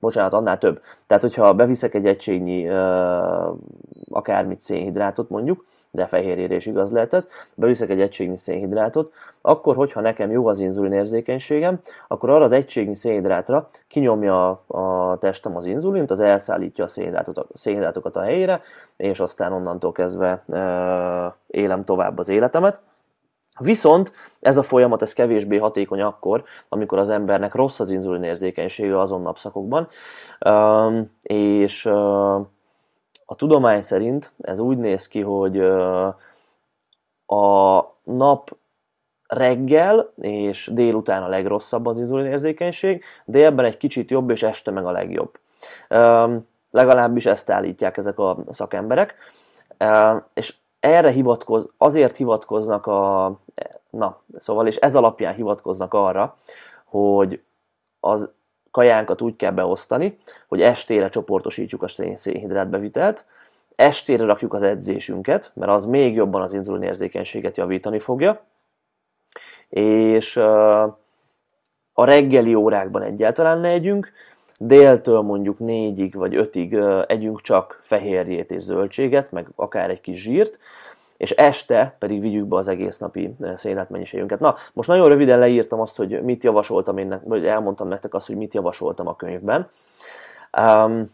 bocsánat, 0.05 0.33
annál 0.33 0.57
több. 0.57 0.81
Tehát, 1.07 1.23
hogyha 1.23 1.53
beviszek 1.53 1.93
egy 1.93 2.05
egységnyi 2.05 2.69
akármit 4.09 4.59
szénhidrátot 4.59 5.29
mondjuk, 5.29 5.65
de 5.91 6.05
fehérjére 6.05 6.55
is 6.55 6.65
igaz 6.65 6.91
lehet 6.91 7.13
ez, 7.13 7.29
beviszek 7.55 7.89
egy 7.89 8.01
egységnyi 8.01 8.37
szénhidrátot, 8.37 9.11
akkor, 9.41 9.75
hogyha 9.75 10.01
nekem 10.01 10.31
jó 10.31 10.47
az 10.47 10.59
inzulin 10.59 10.91
érzékenységem, 10.91 11.79
akkor 12.07 12.29
arra 12.29 12.43
az 12.43 12.51
egységnyi 12.51 12.95
szénhidrátra 12.95 13.69
kinyomja 13.87 14.49
a 14.67 15.17
testem 15.17 15.55
az 15.55 15.65
inzulint, 15.65 16.11
az 16.11 16.19
elszállítja 16.19 16.83
a 16.83 16.87
szénhidrátokat, 17.53 18.15
a 18.15 18.21
helyére, 18.21 18.61
és 18.97 19.19
aztán 19.19 19.53
onnantól 19.53 19.91
kezdve 19.91 20.41
élem 21.47 21.83
tovább 21.83 22.17
az 22.17 22.29
életemet. 22.29 22.81
Viszont 23.59 24.13
ez 24.39 24.57
a 24.57 24.63
folyamat 24.63 25.01
ez 25.01 25.13
kevésbé 25.13 25.57
hatékony 25.57 26.01
akkor, 26.01 26.43
amikor 26.69 26.99
az 26.99 27.09
embernek 27.09 27.53
rossz 27.53 27.79
az 27.79 27.89
inzulin 27.89 28.23
érzékenysége 28.23 28.99
azon 28.99 29.21
napszakokban, 29.21 29.87
és 31.21 31.85
a 33.25 33.35
tudomány 33.35 33.81
szerint 33.81 34.31
ez 34.41 34.59
úgy 34.59 34.77
néz 34.77 35.07
ki, 35.07 35.21
hogy 35.21 35.59
a 37.25 37.81
nap 38.03 38.57
reggel 39.27 40.11
és 40.21 40.69
délután 40.73 41.23
a 41.23 41.27
legrosszabb 41.27 41.85
az 41.85 41.99
inzulin 41.99 42.25
érzékenység, 42.25 43.03
délben 43.25 43.65
egy 43.65 43.77
kicsit 43.77 44.09
jobb, 44.09 44.29
és 44.29 44.43
este 44.43 44.71
meg 44.71 44.85
a 44.85 44.91
legjobb. 44.91 45.39
Legalábbis 46.71 47.25
ezt 47.25 47.49
állítják 47.49 47.97
ezek 47.97 48.19
a 48.19 48.37
szakemberek. 48.49 49.15
És 50.33 50.55
erre 50.85 51.11
hivatkoz, 51.11 51.67
azért 51.77 52.15
hivatkoznak 52.15 52.87
a, 52.87 53.25
na, 53.89 54.21
szóval, 54.37 54.67
és 54.67 54.75
ez 54.75 54.95
alapján 54.95 55.33
hivatkoznak 55.33 55.93
arra, 55.93 56.37
hogy 56.83 57.41
az 57.99 58.29
kajánkat 58.71 59.21
úgy 59.21 59.35
kell 59.35 59.51
beosztani, 59.51 60.17
hogy 60.47 60.61
estére 60.61 61.09
csoportosítjuk 61.09 61.83
a 61.83 61.87
szénhidrátbevitelt, 62.15 63.25
estére 63.75 64.25
rakjuk 64.25 64.53
az 64.53 64.63
edzésünket, 64.63 65.51
mert 65.53 65.71
az 65.71 65.85
még 65.85 66.15
jobban 66.15 66.41
az 66.41 66.53
inzulinérzékenységet 66.53 67.57
javítani 67.57 67.99
fogja, 67.99 68.41
és 69.69 70.37
a 71.97 72.05
reggeli 72.05 72.55
órákban 72.55 73.01
egyáltalán 73.01 73.59
ne 73.59 73.69
együnk, 73.69 74.11
déltől 74.57 75.21
mondjuk 75.21 75.59
négyig 75.59 76.15
vagy 76.15 76.35
ötig 76.35 76.79
együnk 77.07 77.41
csak 77.41 77.79
fehérjét 77.83 78.51
és 78.51 78.63
zöldséget, 78.63 79.31
meg 79.31 79.47
akár 79.55 79.89
egy 79.89 80.01
kis 80.01 80.21
zsírt, 80.21 80.59
és 81.17 81.31
este 81.31 81.95
pedig 81.99 82.21
vigyük 82.21 82.47
be 82.47 82.55
az 82.55 82.67
egész 82.67 82.97
napi 82.97 83.35
szénhidrátmennyiségünket. 83.55 84.39
Na, 84.39 84.55
most 84.73 84.89
nagyon 84.89 85.09
röviden 85.09 85.39
leírtam 85.39 85.79
azt, 85.79 85.97
hogy 85.97 86.23
mit 86.23 86.43
javasoltam 86.43 86.97
én, 86.97 87.21
vagy 87.23 87.45
elmondtam 87.45 87.87
nektek 87.87 88.13
azt, 88.13 88.27
hogy 88.27 88.35
mit 88.35 88.53
javasoltam 88.53 89.07
a 89.07 89.15
könyvben. 89.15 89.69
Um, 90.57 91.11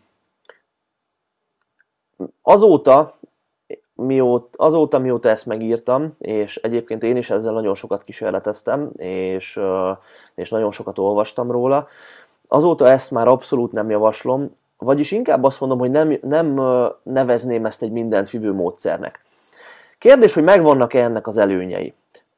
azóta, 2.42 3.18
mióta, 3.94 4.64
azóta, 4.64 5.00
mióta 5.00 5.30
ezt 5.30 5.46
megírtam, 5.46 6.16
és 6.20 6.56
egyébként 6.56 7.04
én 7.04 7.16
is 7.18 7.30
ezzel 7.30 7.54
nagyon 7.54 7.76
sokat 7.76 8.04
kísérleteztem, 8.04 8.92
és, 8.96 9.60
és 10.36 10.50
nagyon 10.50 10.72
sokat 10.72 10.98
olvastam 10.98 11.52
róla, 11.52 11.88
azóta 12.54 12.90
ezt 12.90 13.12
már 13.12 13.28
abszolút 13.28 13.72
nem 13.72 13.90
javaslom, 13.90 14.50
vagyis 14.78 15.12
inkább 15.12 15.44
azt 15.44 15.60
mondom, 15.60 15.80
hogy 15.80 15.92
nem, 15.92 16.18
nem 16.22 16.62
nevezném 17.04 17.66
ezt 17.66 17.82
egy 17.82 17.92
mindent 17.92 18.30
fivő 18.30 18.54
módszernek. 18.54 19.20
Kérdés, 19.98 20.34
hogy 20.34 20.44
megvannak-e 20.44 21.04
ennek 21.04 21.28
az 21.28 21.38
előnyei? 21.38 21.94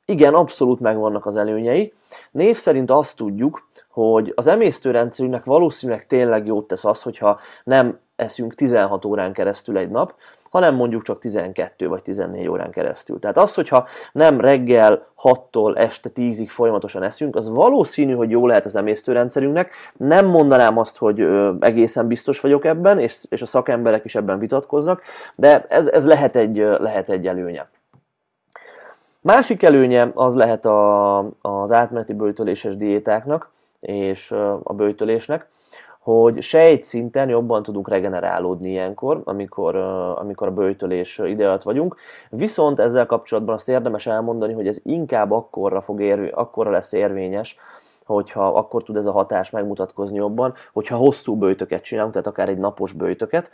Igen, 0.05 0.33
abszolút 0.33 0.79
megvannak 0.79 1.25
az 1.25 1.35
előnyei. 1.35 1.93
Név 2.31 2.57
szerint 2.57 2.91
azt 2.91 3.17
tudjuk, 3.17 3.67
hogy 3.89 4.33
az 4.35 4.47
emésztőrendszerünknek 4.47 5.45
valószínűleg 5.45 6.05
tényleg 6.05 6.45
jót 6.45 6.67
tesz 6.67 6.85
az, 6.85 7.01
hogyha 7.01 7.39
nem 7.63 7.99
eszünk 8.15 8.55
16 8.55 9.05
órán 9.05 9.33
keresztül 9.33 9.77
egy 9.77 9.89
nap, 9.89 10.13
hanem 10.53 10.75
mondjuk 10.75 11.03
csak 11.03 11.19
12 11.19 11.87
vagy 11.87 12.01
14 12.01 12.47
órán 12.47 12.71
keresztül. 12.71 13.19
Tehát 13.19 13.37
az, 13.37 13.53
hogyha 13.53 13.87
nem 14.11 14.41
reggel 14.41 15.07
6-tól 15.23 15.77
este 15.77 16.09
10-ig 16.15 16.47
folyamatosan 16.47 17.03
eszünk, 17.03 17.35
az 17.35 17.49
valószínű, 17.49 18.13
hogy 18.13 18.29
jó 18.29 18.47
lehet 18.47 18.65
az 18.65 18.75
emésztőrendszerünknek. 18.75 19.71
Nem 19.97 20.25
mondanám 20.25 20.77
azt, 20.77 20.97
hogy 20.97 21.27
egészen 21.59 22.07
biztos 22.07 22.39
vagyok 22.39 22.65
ebben, 22.65 22.99
és, 22.99 23.25
és 23.29 23.41
a 23.41 23.45
szakemberek 23.45 24.05
is 24.05 24.15
ebben 24.15 24.39
vitatkoznak, 24.39 25.01
de 25.35 25.65
ez, 25.69 25.87
ez 25.87 26.05
lehet, 26.05 26.35
egy, 26.35 26.57
lehet 26.57 27.09
egy 27.09 27.27
előnye. 27.27 27.69
Másik 29.21 29.63
előnye 29.63 30.11
az 30.13 30.35
lehet 30.35 30.65
a, 30.65 31.17
az 31.41 31.71
átmeneti 31.71 32.13
bőtöléses 32.13 32.77
diétáknak 32.77 33.49
és 33.79 34.31
a 34.63 34.73
bőtölésnek, 34.73 35.47
hogy 36.03 36.41
sejtszinten 36.41 37.29
jobban 37.29 37.63
tudunk 37.63 37.89
regenerálódni 37.89 38.69
ilyenkor, 38.69 39.21
amikor, 39.23 39.75
amikor 40.15 40.47
a 40.47 40.51
bőjtölés 40.51 41.17
ide 41.17 41.57
vagyunk. 41.63 41.95
Viszont 42.29 42.79
ezzel 42.79 43.05
kapcsolatban 43.05 43.55
azt 43.55 43.69
érdemes 43.69 44.07
elmondani, 44.07 44.53
hogy 44.53 44.67
ez 44.67 44.79
inkább 44.83 45.31
akkorra, 45.31 45.81
fog 45.81 46.01
érvi, 46.01 46.27
akkorra 46.27 46.71
lesz 46.71 46.91
érvényes, 46.91 47.57
hogyha 48.05 48.47
akkor 48.47 48.83
tud 48.83 48.95
ez 48.95 49.05
a 49.05 49.11
hatás 49.11 49.49
megmutatkozni 49.49 50.17
jobban, 50.17 50.53
hogyha 50.73 50.95
hosszú 50.97 51.35
bőjtöket 51.35 51.83
csinálunk, 51.83 52.13
tehát 52.13 52.27
akár 52.27 52.49
egy 52.49 52.57
napos 52.57 52.91
bőjtöket, 52.91 53.51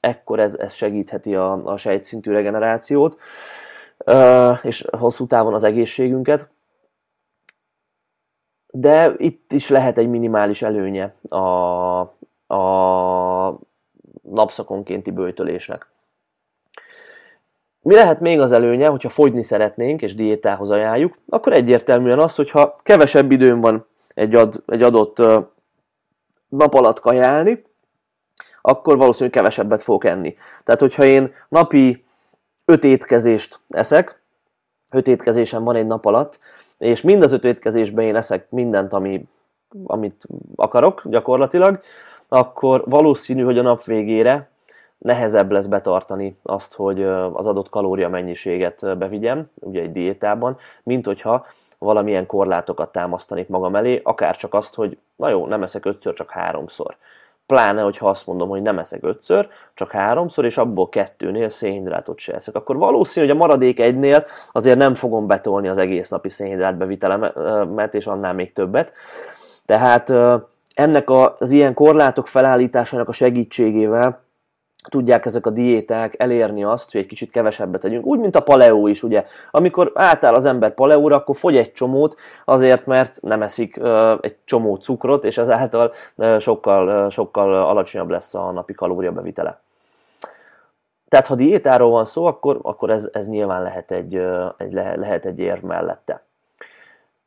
ekkor 0.00 0.40
ez, 0.40 0.54
ez 0.54 0.72
segítheti 0.72 1.34
a, 1.34 1.52
a 1.64 1.76
sejtszintű 1.76 2.32
regenerációt, 2.32 3.18
és 4.62 4.86
hosszú 4.98 5.26
távon 5.26 5.54
az 5.54 5.64
egészségünket 5.64 6.48
de 8.78 9.14
itt 9.16 9.52
is 9.52 9.68
lehet 9.68 9.98
egy 9.98 10.08
minimális 10.08 10.62
előnye 10.62 11.14
a, 11.28 12.00
a 12.54 13.58
napszakonkénti 14.22 15.10
bőtölésnek. 15.10 15.86
Mi 17.80 17.94
lehet 17.94 18.20
még 18.20 18.40
az 18.40 18.52
előnye, 18.52 18.86
hogyha 18.88 19.08
fogyni 19.08 19.42
szeretnénk 19.42 20.02
és 20.02 20.14
diétához 20.14 20.70
ajánljuk, 20.70 21.18
akkor 21.28 21.52
egyértelműen 21.52 22.18
az, 22.18 22.34
hogyha 22.34 22.76
kevesebb 22.82 23.30
időm 23.30 23.60
van 23.60 23.86
egy, 24.14 24.34
ad, 24.34 24.62
egy 24.66 24.82
adott 24.82 25.16
nap 26.48 26.74
alatt 26.74 27.00
kajálni, 27.00 27.62
akkor 28.62 28.96
valószínűleg 28.96 29.34
kevesebbet 29.34 29.82
fogok 29.82 30.04
enni. 30.04 30.36
Tehát, 30.64 30.80
hogyha 30.80 31.04
én 31.04 31.32
napi 31.48 32.04
öt 32.64 32.84
étkezést 32.84 33.60
eszek, 33.68 34.20
öt 34.90 35.08
étkezésem 35.08 35.64
van 35.64 35.76
egy 35.76 35.86
nap 35.86 36.04
alatt, 36.04 36.38
és 36.78 37.02
mind 37.02 37.22
az 37.22 37.32
öt 37.32 37.44
étkezésben 37.44 38.04
én 38.04 38.16
eszek 38.16 38.50
mindent, 38.50 38.92
ami, 38.92 39.28
amit 39.86 40.26
akarok 40.56 41.02
gyakorlatilag, 41.04 41.80
akkor 42.28 42.82
valószínű, 42.86 43.42
hogy 43.42 43.58
a 43.58 43.62
nap 43.62 43.84
végére 43.84 44.48
nehezebb 44.98 45.50
lesz 45.50 45.66
betartani 45.66 46.38
azt, 46.42 46.74
hogy 46.74 47.02
az 47.32 47.46
adott 47.46 47.68
kalória 47.68 48.08
mennyiséget 48.08 48.98
bevigyem, 48.98 49.50
ugye 49.54 49.80
egy 49.80 49.90
diétában, 49.90 50.56
mint 50.82 51.06
hogyha 51.06 51.46
valamilyen 51.78 52.26
korlátokat 52.26 52.92
támasztanék 52.92 53.48
magam 53.48 53.76
elé, 53.76 54.00
akár 54.04 54.36
csak 54.36 54.54
azt, 54.54 54.74
hogy 54.74 54.98
na 55.16 55.28
jó, 55.28 55.46
nem 55.46 55.62
eszek 55.62 55.84
ötször, 55.84 56.14
csak 56.14 56.30
háromszor. 56.30 56.96
Pláne, 57.46 57.82
hogyha 57.82 58.08
azt 58.08 58.26
mondom, 58.26 58.48
hogy 58.48 58.62
nem 58.62 58.78
eszek 58.78 59.00
ötször, 59.02 59.48
csak 59.74 59.90
háromszor, 59.90 60.44
és 60.44 60.56
abból 60.56 60.88
kettőnél 60.88 61.48
szénhidrátot 61.48 62.18
se 62.18 62.34
eszek, 62.34 62.54
akkor 62.54 62.76
valószínű, 62.76 63.26
hogy 63.26 63.36
a 63.36 63.38
maradék 63.38 63.80
egynél 63.80 64.24
azért 64.52 64.78
nem 64.78 64.94
fogom 64.94 65.26
betolni 65.26 65.68
az 65.68 65.78
egész 65.78 66.08
napi 66.08 66.28
szénhidrátbevitelemet, 66.28 67.94
és 67.94 68.06
annál 68.06 68.34
még 68.34 68.52
többet. 68.52 68.92
Tehát 69.66 70.12
ennek 70.74 71.10
az 71.10 71.50
ilyen 71.50 71.74
korlátok 71.74 72.26
felállításának 72.26 73.08
a 73.08 73.12
segítségével 73.12 74.24
tudják 74.88 75.24
ezek 75.24 75.46
a 75.46 75.50
diéták 75.50 76.14
elérni 76.18 76.64
azt, 76.64 76.92
hogy 76.92 77.00
egy 77.00 77.06
kicsit 77.06 77.30
kevesebbet 77.30 77.80
tegyünk. 77.80 78.06
Úgy, 78.06 78.18
mint 78.18 78.36
a 78.36 78.42
paleó 78.42 78.86
is, 78.86 79.02
ugye. 79.02 79.24
Amikor 79.50 79.90
átáll 79.94 80.34
az 80.34 80.44
ember 80.44 80.74
paleóra, 80.74 81.16
akkor 81.16 81.36
fogy 81.36 81.56
egy 81.56 81.72
csomót, 81.72 82.16
azért, 82.44 82.86
mert 82.86 83.22
nem 83.22 83.42
eszik 83.42 83.80
egy 84.20 84.36
csomó 84.44 84.74
cukrot, 84.74 85.24
és 85.24 85.38
ezáltal 85.38 85.92
sokkal, 86.38 87.10
sokkal 87.10 87.54
alacsonyabb 87.54 88.10
lesz 88.10 88.34
a 88.34 88.50
napi 88.50 88.72
kalóriabevitele. 88.72 89.60
Tehát 91.08 91.26
ha 91.26 91.34
diétáról 91.34 91.90
van 91.90 92.04
szó, 92.04 92.24
akkor, 92.24 92.58
akkor 92.62 92.90
ez, 92.90 93.08
ez 93.12 93.28
nyilván 93.28 93.62
lehet 93.62 93.90
egy, 93.90 94.14
egy, 94.56 94.72
lehet 94.72 95.26
egy 95.26 95.38
érv 95.38 95.62
mellette. 95.62 96.24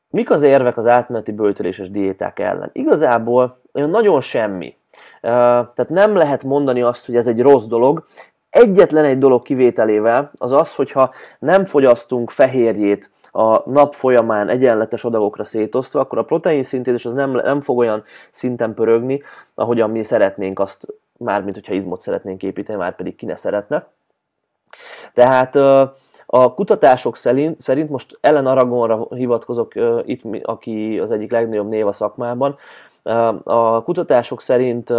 Mik 0.09 0.29
az 0.29 0.43
érvek 0.43 0.77
az 0.77 0.87
átmeneti 0.87 1.31
bőtöléses 1.31 1.91
diéták 1.91 2.39
ellen? 2.39 2.69
Igazából 2.73 3.59
nagyon 3.71 4.21
semmi. 4.21 4.77
Tehát 5.21 5.89
nem 5.89 6.15
lehet 6.15 6.43
mondani 6.43 6.81
azt, 6.81 7.05
hogy 7.05 7.15
ez 7.15 7.27
egy 7.27 7.41
rossz 7.41 7.65
dolog. 7.65 8.05
Egyetlen 8.49 9.05
egy 9.05 9.17
dolog 9.17 9.41
kivételével 9.41 10.31
az 10.37 10.51
az, 10.51 10.75
hogyha 10.75 11.11
nem 11.39 11.65
fogyasztunk 11.65 12.29
fehérjét 12.29 13.09
a 13.31 13.69
nap 13.69 13.93
folyamán 13.93 14.49
egyenletes 14.49 15.03
adagokra 15.03 15.43
szétosztva, 15.43 15.99
akkor 15.99 16.17
a 16.17 16.23
protein 16.23 16.63
szintézis 16.63 17.05
az 17.05 17.13
nem, 17.13 17.31
nem 17.31 17.61
fog 17.61 17.77
olyan 17.77 18.03
szinten 18.31 18.73
pörögni, 18.73 19.21
ahogyan 19.55 19.89
mi 19.89 20.03
szeretnénk 20.03 20.59
azt, 20.59 20.87
mármint 21.17 21.55
hogyha 21.55 21.73
izmot 21.73 22.01
szeretnénk 22.01 22.43
építeni, 22.43 22.79
már 22.79 22.95
pedig 22.95 23.15
ki 23.15 23.25
ne 23.25 23.35
szeretne. 23.35 23.87
Tehát 25.13 25.55
a 26.25 26.53
kutatások 26.53 27.15
szerint, 27.15 27.61
szerint 27.61 27.89
most 27.89 28.17
Ellen 28.21 28.47
Aragonra 28.47 29.07
hivatkozok 29.09 29.73
itt, 30.05 30.21
aki 30.43 30.99
az 30.99 31.11
egyik 31.11 31.31
legnagyobb 31.31 31.69
név 31.69 31.87
a 31.87 31.91
szakmában, 31.91 32.57
a 33.43 33.83
kutatások 33.83 34.41
szerint 34.41 34.89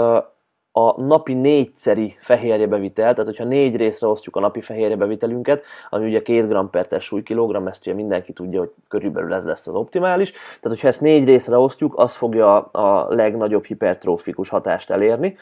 a 0.72 1.02
napi 1.02 1.34
négyszeri 1.34 2.16
fehérjebevitel, 2.20 3.12
tehát 3.12 3.28
hogyha 3.28 3.44
négy 3.44 3.76
részre 3.76 4.06
osztjuk 4.06 4.36
a 4.36 4.40
napi 4.40 4.60
fehérjebevitelünket, 4.60 5.62
ami 5.90 6.06
ugye 6.06 6.22
2 6.22 6.46
g 6.46 6.70
per 6.70 6.86
test 6.86 7.06
súlykilogramm, 7.06 7.66
ezt 7.66 7.86
ugye 7.86 7.94
mindenki 7.94 8.32
tudja, 8.32 8.58
hogy 8.58 8.70
körülbelül 8.88 9.34
ez 9.34 9.44
lesz 9.44 9.66
az 9.66 9.74
optimális, 9.74 10.30
tehát 10.30 10.60
hogyha 10.62 10.88
ezt 10.88 11.00
négy 11.00 11.24
részre 11.24 11.58
osztjuk, 11.58 11.98
az 11.98 12.14
fogja 12.14 12.60
a 12.60 13.14
legnagyobb 13.14 13.64
hipertrófikus 13.64 14.48
hatást 14.48 14.90
elérni. 14.90 15.36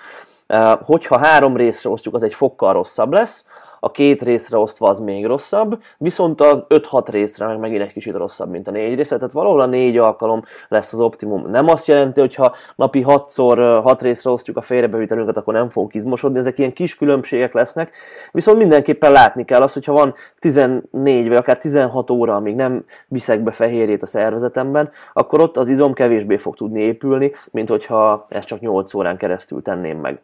Hogyha 0.84 1.18
három 1.18 1.56
részre 1.56 1.90
osztjuk, 1.90 2.14
az 2.14 2.22
egy 2.22 2.34
fokkal 2.34 2.72
rosszabb 2.72 3.12
lesz, 3.12 3.46
a 3.80 3.90
két 3.90 4.22
részre 4.22 4.58
osztva 4.58 4.88
az 4.88 4.98
még 4.98 5.26
rosszabb, 5.26 5.82
viszont 5.98 6.40
a 6.40 6.66
5-6 6.68 7.06
részre 7.10 7.46
meg 7.46 7.58
megint 7.58 7.82
egy 7.82 7.92
kicsit 7.92 8.14
rosszabb, 8.14 8.50
mint 8.50 8.68
a 8.68 8.70
négy 8.70 8.94
részre, 8.94 9.16
tehát 9.16 9.32
valahol 9.32 9.60
a 9.60 9.66
négy 9.66 9.96
alkalom 9.96 10.42
lesz 10.68 10.92
az 10.92 11.00
optimum. 11.00 11.50
Nem 11.50 11.68
azt 11.68 11.86
jelenti, 11.86 12.20
hogy 12.20 12.34
ha 12.34 12.54
napi 12.76 13.04
6-szor 13.06 13.80
6 13.82 14.02
részre 14.02 14.30
osztjuk 14.30 14.56
a 14.56 14.62
félrebevitelünket, 14.62 15.36
akkor 15.36 15.54
nem 15.54 15.70
fogunk 15.70 15.94
izmosodni, 15.94 16.38
ezek 16.38 16.58
ilyen 16.58 16.72
kis 16.72 16.96
különbségek 16.96 17.52
lesznek, 17.52 17.96
viszont 18.32 18.58
mindenképpen 18.58 19.12
látni 19.12 19.44
kell 19.44 19.62
azt, 19.62 19.74
hogyha 19.74 19.92
van 19.92 20.14
14 20.38 21.28
vagy 21.28 21.36
akár 21.36 21.58
16 21.58 22.10
óra, 22.10 22.34
amíg 22.34 22.54
nem 22.54 22.84
viszek 23.08 23.42
be 23.42 23.50
fehérjét 23.50 24.02
a 24.02 24.06
szervezetemben, 24.06 24.90
akkor 25.12 25.40
ott 25.40 25.56
az 25.56 25.68
izom 25.68 25.92
kevésbé 25.92 26.36
fog 26.36 26.54
tudni 26.54 26.80
épülni, 26.80 27.32
mint 27.50 27.68
hogyha 27.68 28.26
ezt 28.28 28.46
csak 28.46 28.60
8 28.60 28.94
órán 28.94 29.16
keresztül 29.16 29.62
tenném 29.62 29.98
meg 29.98 30.22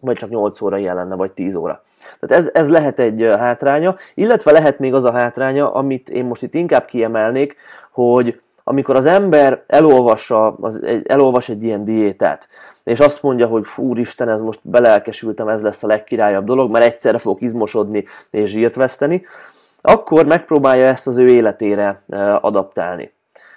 vagy 0.00 0.16
csak 0.16 0.30
8 0.30 0.60
óra 0.60 0.94
lenne, 0.94 1.14
vagy 1.14 1.30
10 1.30 1.54
óra. 1.54 1.82
Tehát 2.20 2.44
ez, 2.44 2.50
ez 2.52 2.70
lehet 2.70 2.98
egy 2.98 3.30
hátránya, 3.38 3.96
illetve 4.14 4.52
lehet 4.52 4.78
még 4.78 4.94
az 4.94 5.04
a 5.04 5.12
hátránya, 5.12 5.72
amit 5.72 6.10
én 6.10 6.24
most 6.24 6.42
itt 6.42 6.54
inkább 6.54 6.84
kiemelnék, 6.84 7.56
hogy 7.90 8.40
amikor 8.64 8.96
az 8.96 9.06
ember 9.06 9.62
elolvassa, 9.66 10.56
az, 10.60 10.82
elolvas 11.04 11.48
egy 11.48 11.62
ilyen 11.62 11.84
diétát, 11.84 12.48
és 12.84 13.00
azt 13.00 13.22
mondja, 13.22 13.46
hogy 13.46 13.64
úristen, 13.76 14.28
ez 14.28 14.40
most 14.40 14.60
belelkesültem, 14.62 15.48
ez 15.48 15.62
lesz 15.62 15.82
a 15.82 15.86
legkirályabb 15.86 16.44
dolog, 16.44 16.70
mert 16.70 16.84
egyszerre 16.84 17.18
fog 17.18 17.42
izmosodni 17.42 18.04
és 18.30 18.50
zsírt 18.50 18.74
veszteni, 18.74 19.24
akkor 19.80 20.26
megpróbálja 20.26 20.86
ezt 20.86 21.06
az 21.06 21.18
ő 21.18 21.28
életére 21.28 22.02
adaptálni. 22.40 23.12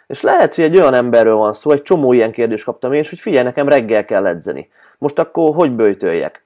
És 0.09 0.21
lehet, 0.21 0.55
hogy 0.55 0.63
egy 0.63 0.77
olyan 0.77 0.93
emberről 0.93 1.35
van 1.35 1.53
szó, 1.53 1.71
egy 1.71 1.81
csomó 1.81 2.13
ilyen 2.13 2.31
kérdést 2.31 2.63
kaptam 2.63 2.93
én, 2.93 2.99
és 2.99 3.09
hogy 3.09 3.19
figyelj, 3.19 3.43
nekem 3.43 3.69
reggel 3.69 4.05
kell 4.05 4.25
edzeni. 4.25 4.69
Most 4.97 5.19
akkor 5.19 5.55
hogy 5.55 5.71
bőjtöljek? 5.71 6.43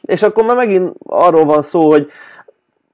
És 0.00 0.22
akkor 0.22 0.44
már 0.44 0.56
megint 0.56 0.94
arról 1.06 1.44
van 1.44 1.62
szó, 1.62 1.90
hogy 1.90 2.10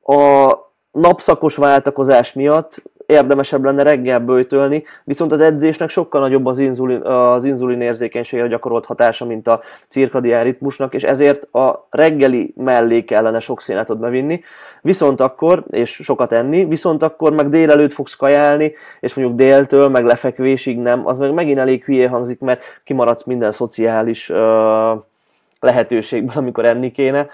a 0.03 0.53
napszakos 0.93 1.57
váltakozás 1.57 2.33
miatt 2.33 2.83
érdemesebb 3.09 3.65
lenne 3.65 3.83
reggel 3.83 4.19
bőjtölni, 4.19 4.85
viszont 5.05 5.33
az 5.33 5.41
edzésnek 5.41 5.89
sokkal 5.89 6.21
nagyobb 6.21 6.47
az 6.47 6.59
inzulin, 6.59 7.01
az 7.03 7.45
inzulin 7.45 7.81
érzékenységre 7.81 8.47
gyakorolt 8.47 8.87
hatása, 8.87 9.25
mint 9.25 9.49
a 9.49 9.61
cirkadián 9.89 10.45
ritmusnak, 10.45 10.95
és 10.95 11.03
ezért 11.03 11.55
a 11.55 11.87
reggeli 11.91 12.53
mellé 12.57 13.05
kellene 13.05 13.39
sok 13.39 13.61
szénátot 13.61 13.99
bevinni, 13.99 14.41
viszont 14.83 15.21
akkor, 15.21 15.65
és 15.71 15.91
sokat 15.91 16.33
enni, 16.33 16.65
viszont 16.65 17.03
akkor 17.03 17.33
meg 17.33 17.49
délelőtt 17.49 17.93
fogsz 17.93 18.15
kajálni, 18.15 18.73
és 19.01 19.15
mondjuk 19.15 19.39
déltől, 19.39 19.89
meg 19.89 20.05
lefekvésig 20.05 20.79
nem, 20.79 21.07
az 21.07 21.19
meg 21.19 21.33
megint 21.33 21.59
elég 21.59 21.85
hülyé 21.85 22.05
hangzik, 22.05 22.41
mert 22.41 22.63
kimaradsz 22.85 23.25
minden 23.25 23.53
szociális 23.53 24.29
uh, 24.29 24.37
lehetőségből, 25.61 26.37
amikor 26.37 26.65
enni 26.65 26.91
kéne 26.91 27.29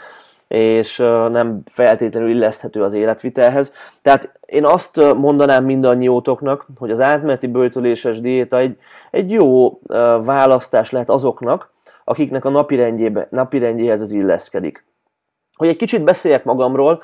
és 0.49 0.97
nem 1.31 1.63
feltétlenül 1.67 2.31
illeszthető 2.31 2.83
az 2.83 2.93
életvitelhez. 2.93 3.73
Tehát 4.03 4.39
én 4.47 4.65
azt 4.65 5.15
mondanám 5.15 5.65
mindannyiótoknak, 5.65 6.67
hogy 6.79 6.91
az 6.91 7.01
átmeneti 7.01 7.47
bőtöléses 7.47 8.21
diéta 8.21 8.59
egy, 8.59 8.79
egy 9.11 9.31
jó 9.31 9.79
választás 10.23 10.91
lehet 10.91 11.11
azoknak, 11.11 11.73
akiknek 12.05 12.45
a 12.45 12.51
napirendjébe, 12.51 13.29
napirendjéhez 13.31 14.01
ez 14.01 14.13
illeszkedik. 14.13 14.85
Hogy 15.57 15.69
egy 15.69 15.77
kicsit 15.77 16.05
beszéljek 16.05 16.45
magamról, 16.45 17.03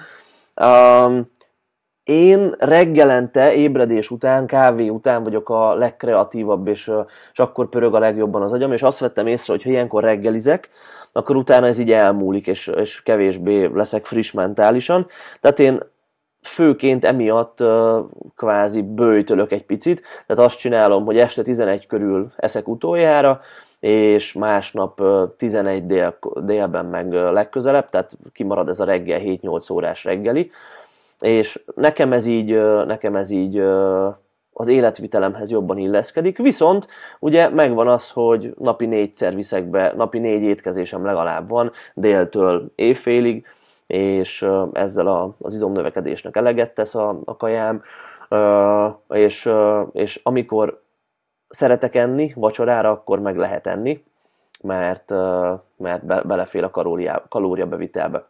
én 2.03 2.55
reggelente, 2.59 3.55
ébredés 3.55 4.11
után, 4.11 4.47
kávé 4.47 4.89
után 4.89 5.23
vagyok 5.23 5.49
a 5.49 5.75
legkreatívabb, 5.75 6.67
és, 6.67 6.91
és 7.33 7.39
akkor 7.39 7.69
pörög 7.69 7.95
a 7.95 7.99
legjobban 7.99 8.43
az 8.43 8.53
agyam, 8.53 8.73
és 8.73 8.83
azt 8.83 8.99
vettem 8.99 9.27
észre, 9.27 9.53
hogy 9.53 9.63
ha 9.63 9.71
ilyenkor 9.71 10.03
reggelizek, 10.03 10.71
akkor 11.13 11.37
utána 11.37 11.67
ez 11.67 11.79
így 11.79 11.93
elmúlik, 11.93 12.47
és, 12.47 12.67
és 12.67 13.03
kevésbé 13.03 13.71
leszek 13.75 14.05
friss 14.05 14.33
mentálisan. 14.33 15.07
Tehát 15.41 15.59
én 15.59 15.83
főként 16.43 17.05
emiatt 17.05 17.61
uh, 17.61 17.99
kvázi 18.37 18.83
bőjtölök 18.83 19.53
egy 19.53 19.65
picit, 19.65 20.03
tehát 20.27 20.45
azt 20.45 20.59
csinálom, 20.59 21.05
hogy 21.05 21.19
este 21.19 21.43
11 21.43 21.87
körül 21.87 22.33
eszek 22.37 22.69
utoljára, 22.69 23.41
és 23.81 24.33
másnap 24.33 25.03
11 25.37 25.87
dél, 25.87 26.19
délben 26.41 26.87
meg 26.87 27.13
legközelebb, 27.13 27.89
tehát 27.89 28.17
kimarad 28.33 28.69
ez 28.69 28.81
a 28.81 28.85
reggel 28.85 29.21
7-8 29.25 29.73
órás 29.73 30.05
reggeli, 30.05 30.51
és 31.21 31.63
nekem 31.75 32.13
ez 32.13 32.27
így, 32.27 32.61
nekem 32.87 33.17
ez 33.17 33.31
így 33.31 33.63
az 34.61 34.69
életvitelemhez 34.69 35.51
jobban 35.51 35.79
illeszkedik, 35.79 36.39
viszont 36.39 36.89
ugye 37.19 37.49
megvan 37.49 37.89
az, 37.89 38.11
hogy 38.11 38.55
napi 38.59 38.87
négyszer 38.87 39.35
viszek 39.35 39.65
be, 39.65 39.93
napi 39.97 40.19
négy 40.19 40.43
étkezésem 40.43 41.05
legalább 41.05 41.49
van, 41.49 41.73
déltől 41.95 42.73
évfélig, 42.75 43.47
és 43.87 44.47
ezzel 44.73 45.07
a, 45.07 45.35
az 45.39 45.55
izomnövekedésnek 45.55 46.37
eleget 46.37 46.75
tesz 46.75 46.95
a, 46.95 47.21
a 47.25 47.37
kajám, 47.37 47.83
és, 49.09 49.51
és 49.93 50.21
amikor 50.23 50.83
szeretek 51.49 51.95
enni 51.95 52.33
vacsorára, 52.37 52.91
akkor 52.91 53.21
meg 53.21 53.37
lehet 53.37 53.67
enni, 53.67 54.05
mert, 54.63 55.11
mert 55.77 56.05
be, 56.05 56.21
belefér 56.21 56.65
a 56.65 56.71
kalória, 56.71 57.25
kalóriabevitelbe. 57.29 58.25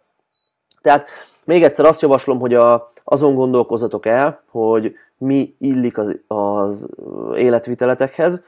Tehát 0.82 1.08
még 1.44 1.62
egyszer 1.62 1.84
azt 1.84 2.00
javaslom, 2.00 2.38
hogy 2.38 2.54
a, 2.54 2.92
azon 3.04 3.34
gondolkozatok 3.34 4.06
el, 4.06 4.42
hogy 4.50 4.94
mi 5.18 5.54
illik 5.58 5.98
az, 5.98 6.16
az 6.26 6.86
életviteletekhez. 7.36 8.42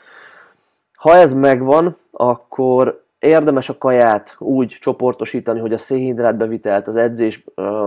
Ha 0.94 1.14
ez 1.14 1.34
megvan, 1.34 1.96
akkor 2.10 3.02
érdemes 3.18 3.68
a 3.68 3.78
kaját 3.78 4.36
úgy 4.38 4.76
csoportosítani, 4.80 5.60
hogy 5.60 5.72
a 5.72 5.78
szénhidrátbevitelt 5.78 6.88
az 6.88 6.96
edzés, 6.96 7.44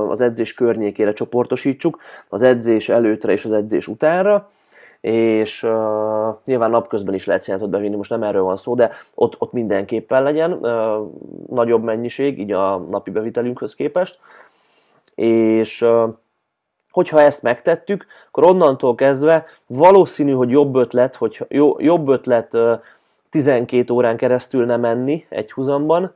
az 0.09 0.21
edzés 0.21 0.53
környékére 0.53 1.13
csoportosítsuk, 1.13 1.99
az 2.29 2.41
edzés 2.41 2.89
előtre 2.89 3.31
és 3.31 3.45
az 3.45 3.53
edzés 3.53 3.87
utánra, 3.87 4.49
és 5.05 5.63
uh, 5.63 6.35
nyilván 6.45 6.69
napközben 6.69 7.13
is 7.13 7.25
lehet 7.25 7.41
szénatot 7.41 7.69
bevinni, 7.69 7.95
most 7.95 8.09
nem 8.09 8.23
erről 8.23 8.43
van 8.43 8.57
szó, 8.57 8.75
de 8.75 8.91
ott, 9.15 9.35
ott 9.37 9.51
mindenképpen 9.51 10.23
legyen 10.23 10.51
uh, 10.51 11.11
nagyobb 11.49 11.83
mennyiség, 11.83 12.39
így 12.39 12.51
a 12.51 12.77
napi 12.77 13.11
bevitelünkhöz 13.11 13.75
képest, 13.75 14.19
és 15.15 15.81
uh, 15.81 16.09
hogyha 16.91 17.21
ezt 17.21 17.41
megtettük, 17.41 18.05
akkor 18.27 18.43
onnantól 18.43 18.95
kezdve 18.95 19.45
valószínű, 19.67 20.31
hogy 20.31 20.49
jobb 20.49 20.75
ötlet, 20.75 21.15
hogy 21.15 21.45
jobb 21.77 22.07
ötlet 22.07 22.57
12 23.29 23.93
órán 23.93 24.17
keresztül 24.17 24.65
nem 24.65 24.79
menni 24.79 25.25
egy 25.29 25.51
húzamban, 25.51 26.13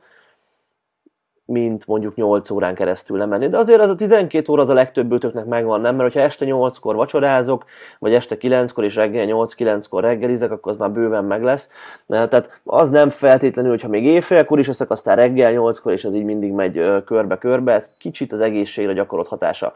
mint 1.50 1.86
mondjuk 1.86 2.14
8 2.14 2.50
órán 2.50 2.74
keresztül 2.74 3.18
lemenni. 3.18 3.48
De 3.48 3.58
azért 3.58 3.80
ez 3.80 3.90
a 3.90 3.94
12 3.94 4.52
óra 4.52 4.62
az 4.62 4.68
a 4.68 4.74
legtöbb 4.74 5.12
ötöknek 5.12 5.44
megvan, 5.44 5.80
nem? 5.80 5.96
Mert 5.96 6.12
hogyha 6.12 6.26
este 6.26 6.46
8-kor 6.48 6.94
vacsorázok, 6.94 7.64
vagy 7.98 8.14
este 8.14 8.36
9-kor 8.40 8.84
és 8.84 8.94
reggel 8.94 9.26
8-9-kor 9.28 10.02
reggelizek, 10.02 10.50
akkor 10.50 10.72
az 10.72 10.78
már 10.78 10.90
bőven 10.90 11.24
meg 11.24 11.42
lesz. 11.42 11.70
Tehát 12.06 12.60
az 12.64 12.90
nem 12.90 13.10
feltétlenül, 13.10 13.70
hogyha 13.70 13.88
még 13.88 14.04
éjfélkor 14.04 14.58
is 14.58 14.68
eszek, 14.68 14.90
aztán 14.90 15.16
reggel 15.16 15.52
8-kor, 15.56 15.92
és 15.92 16.04
az 16.04 16.14
így 16.14 16.24
mindig 16.24 16.52
megy 16.52 17.02
körbe-körbe. 17.04 17.72
Ez 17.72 17.92
kicsit 17.98 18.32
az 18.32 18.40
egészségre 18.40 18.92
gyakorolt 18.92 19.28
hatása 19.28 19.72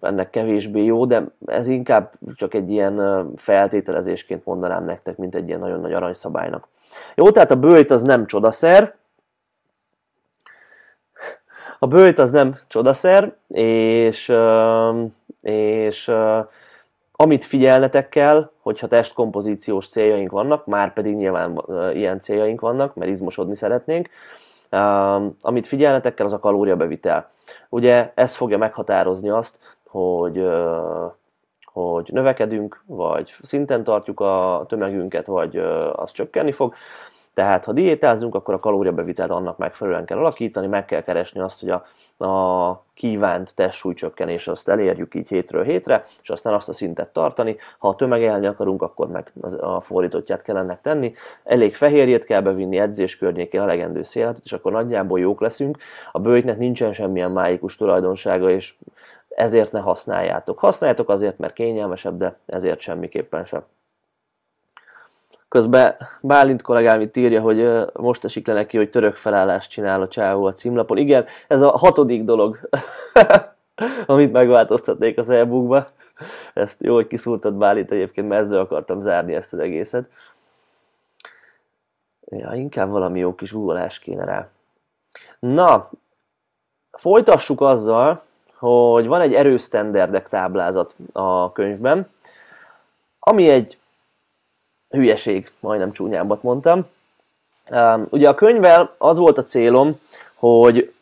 ennek 0.00 0.30
kevésbé 0.30 0.84
jó, 0.84 1.04
de 1.04 1.24
ez 1.46 1.68
inkább 1.68 2.12
csak 2.34 2.54
egy 2.54 2.70
ilyen 2.70 3.26
feltételezésként 3.36 4.44
mondanám 4.44 4.84
nektek, 4.84 5.16
mint 5.16 5.34
egy 5.34 5.48
ilyen 5.48 5.60
nagyon 5.60 5.80
nagy 5.80 5.92
aranyszabálynak. 5.92 6.68
Jó, 7.14 7.30
tehát 7.30 7.50
a 7.50 7.56
bőjt 7.56 7.90
az 7.90 8.02
nem 8.02 8.26
csodaszer, 8.26 8.94
a 11.84 11.86
bőjt 11.86 12.18
az 12.18 12.30
nem 12.30 12.58
csodaszer, 12.68 13.34
és, 13.48 14.32
és 15.40 16.12
amit 17.12 17.44
figyelnetek 17.44 18.08
kell, 18.08 18.50
hogyha 18.62 18.86
testkompozíciós 18.86 19.88
céljaink 19.88 20.30
vannak, 20.30 20.66
már 20.66 20.92
pedig 20.92 21.14
nyilván 21.14 21.62
ilyen 21.94 22.20
céljaink 22.20 22.60
vannak, 22.60 22.94
mert 22.94 23.10
izmosodni 23.10 23.56
szeretnénk, 23.56 24.08
amit 25.40 25.66
figyelnetek 25.66 26.14
kell, 26.14 26.26
az 26.26 26.32
a 26.32 26.38
kalóriabevitel. 26.38 27.30
Ugye 27.68 28.12
ez 28.14 28.34
fogja 28.34 28.58
meghatározni 28.58 29.28
azt, 29.28 29.58
hogy, 29.88 30.46
hogy 31.64 32.08
növekedünk, 32.12 32.82
vagy 32.86 33.34
szinten 33.42 33.84
tartjuk 33.84 34.20
a 34.20 34.64
tömegünket, 34.68 35.26
vagy 35.26 35.56
az 35.92 36.12
csökkenni 36.12 36.52
fog. 36.52 36.74
Tehát 37.34 37.64
ha 37.64 37.72
diétázunk, 37.72 38.34
akkor 38.34 38.54
a 38.54 38.58
kalóriabevitelt 38.58 39.30
annak 39.30 39.58
megfelelően 39.58 40.04
kell 40.04 40.18
alakítani, 40.18 40.66
meg 40.66 40.84
kell 40.84 41.02
keresni 41.02 41.40
azt, 41.40 41.60
hogy 41.60 41.70
a, 41.70 41.84
a 42.26 42.84
kívánt 42.94 43.54
testsúlycsökkenés 43.54 44.48
azt 44.48 44.68
elérjük 44.68 45.14
így 45.14 45.28
hétről 45.28 45.64
hétre, 45.64 46.04
és 46.22 46.30
aztán 46.30 46.54
azt 46.54 46.68
a 46.68 46.72
szintet 46.72 47.08
tartani. 47.08 47.56
Ha 47.78 47.88
a 47.88 47.94
tömegelni 47.94 48.46
akarunk, 48.46 48.82
akkor 48.82 49.08
meg 49.08 49.32
az, 49.40 49.58
a 49.60 49.80
fordítottját 49.80 50.42
kell 50.42 50.56
ennek 50.56 50.80
tenni. 50.80 51.14
Elég 51.44 51.74
fehérjét 51.74 52.24
kell 52.24 52.40
bevinni, 52.40 52.78
edzés 52.78 53.16
környékén 53.16 53.60
elegendő 53.60 54.02
szélhatot, 54.02 54.44
és 54.44 54.52
akkor 54.52 54.72
nagyjából 54.72 55.20
jók 55.20 55.40
leszünk. 55.40 55.78
A 56.12 56.18
bőjtnek 56.18 56.58
nincsen 56.58 56.92
semmilyen 56.92 57.30
máikus 57.30 57.76
tulajdonsága, 57.76 58.50
és 58.50 58.74
ezért 59.28 59.72
ne 59.72 59.80
használjátok. 59.80 60.58
Használjátok 60.58 61.08
azért, 61.08 61.38
mert 61.38 61.52
kényelmesebb, 61.52 62.16
de 62.16 62.38
ezért 62.46 62.80
semmiképpen 62.80 63.44
sem. 63.44 63.64
Közben 65.54 65.96
Bálint 66.20 66.62
kollégám 66.62 67.00
itt 67.00 67.16
írja, 67.16 67.40
hogy 67.40 67.90
most 67.92 68.24
esik 68.24 68.46
le 68.46 68.54
neki, 68.54 68.76
hogy 68.76 68.90
török 68.90 69.14
felállást 69.14 69.70
csinál 69.70 70.02
a 70.02 70.08
csávó 70.08 70.44
a 70.44 70.52
címlapon. 70.52 70.96
Igen, 70.96 71.24
ez 71.48 71.62
a 71.62 71.70
hatodik 71.70 72.24
dolog, 72.24 72.68
amit 74.06 74.32
megváltoztatnék 74.32 75.18
az 75.18 75.30
e 75.30 75.48
Ezt 76.54 76.82
jó, 76.82 76.94
hogy 76.94 77.06
kiszúrtad 77.06 77.54
Bálint 77.54 77.90
egyébként, 77.90 78.28
mert 78.28 78.40
ezzel 78.40 78.58
akartam 78.58 79.00
zárni 79.00 79.34
ezt 79.34 79.52
az 79.52 79.58
egészet. 79.58 80.08
Ja, 82.26 82.52
inkább 82.54 82.90
valami 82.90 83.18
jó 83.18 83.34
kis 83.34 83.52
googolás 83.52 83.98
kéne 83.98 84.24
rá. 84.24 84.48
Na, 85.38 85.90
folytassuk 86.90 87.60
azzal, 87.60 88.22
hogy 88.58 89.06
van 89.06 89.20
egy 89.20 89.34
erősztenderdek 89.34 90.28
táblázat 90.28 90.94
a 91.12 91.52
könyvben, 91.52 92.08
ami 93.18 93.48
egy 93.48 93.78
hülyeség, 94.94 95.50
majdnem 95.60 95.92
csúnyábbat 95.92 96.42
mondtam. 96.42 96.86
Ugye 98.10 98.28
a 98.28 98.34
könyvvel 98.34 98.94
az 98.98 99.18
volt 99.18 99.38
a 99.38 99.42
célom, 99.42 100.00
hogy 100.34 100.92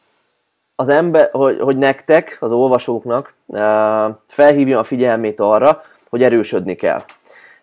az 0.74 0.88
ember, 0.88 1.28
hogy, 1.32 1.60
hogy 1.60 1.76
nektek, 1.76 2.36
az 2.40 2.52
olvasóknak 2.52 3.34
felhívjam 4.26 4.78
a 4.78 4.82
figyelmét 4.82 5.40
arra, 5.40 5.82
hogy 6.08 6.22
erősödni 6.22 6.74
kell. 6.74 7.02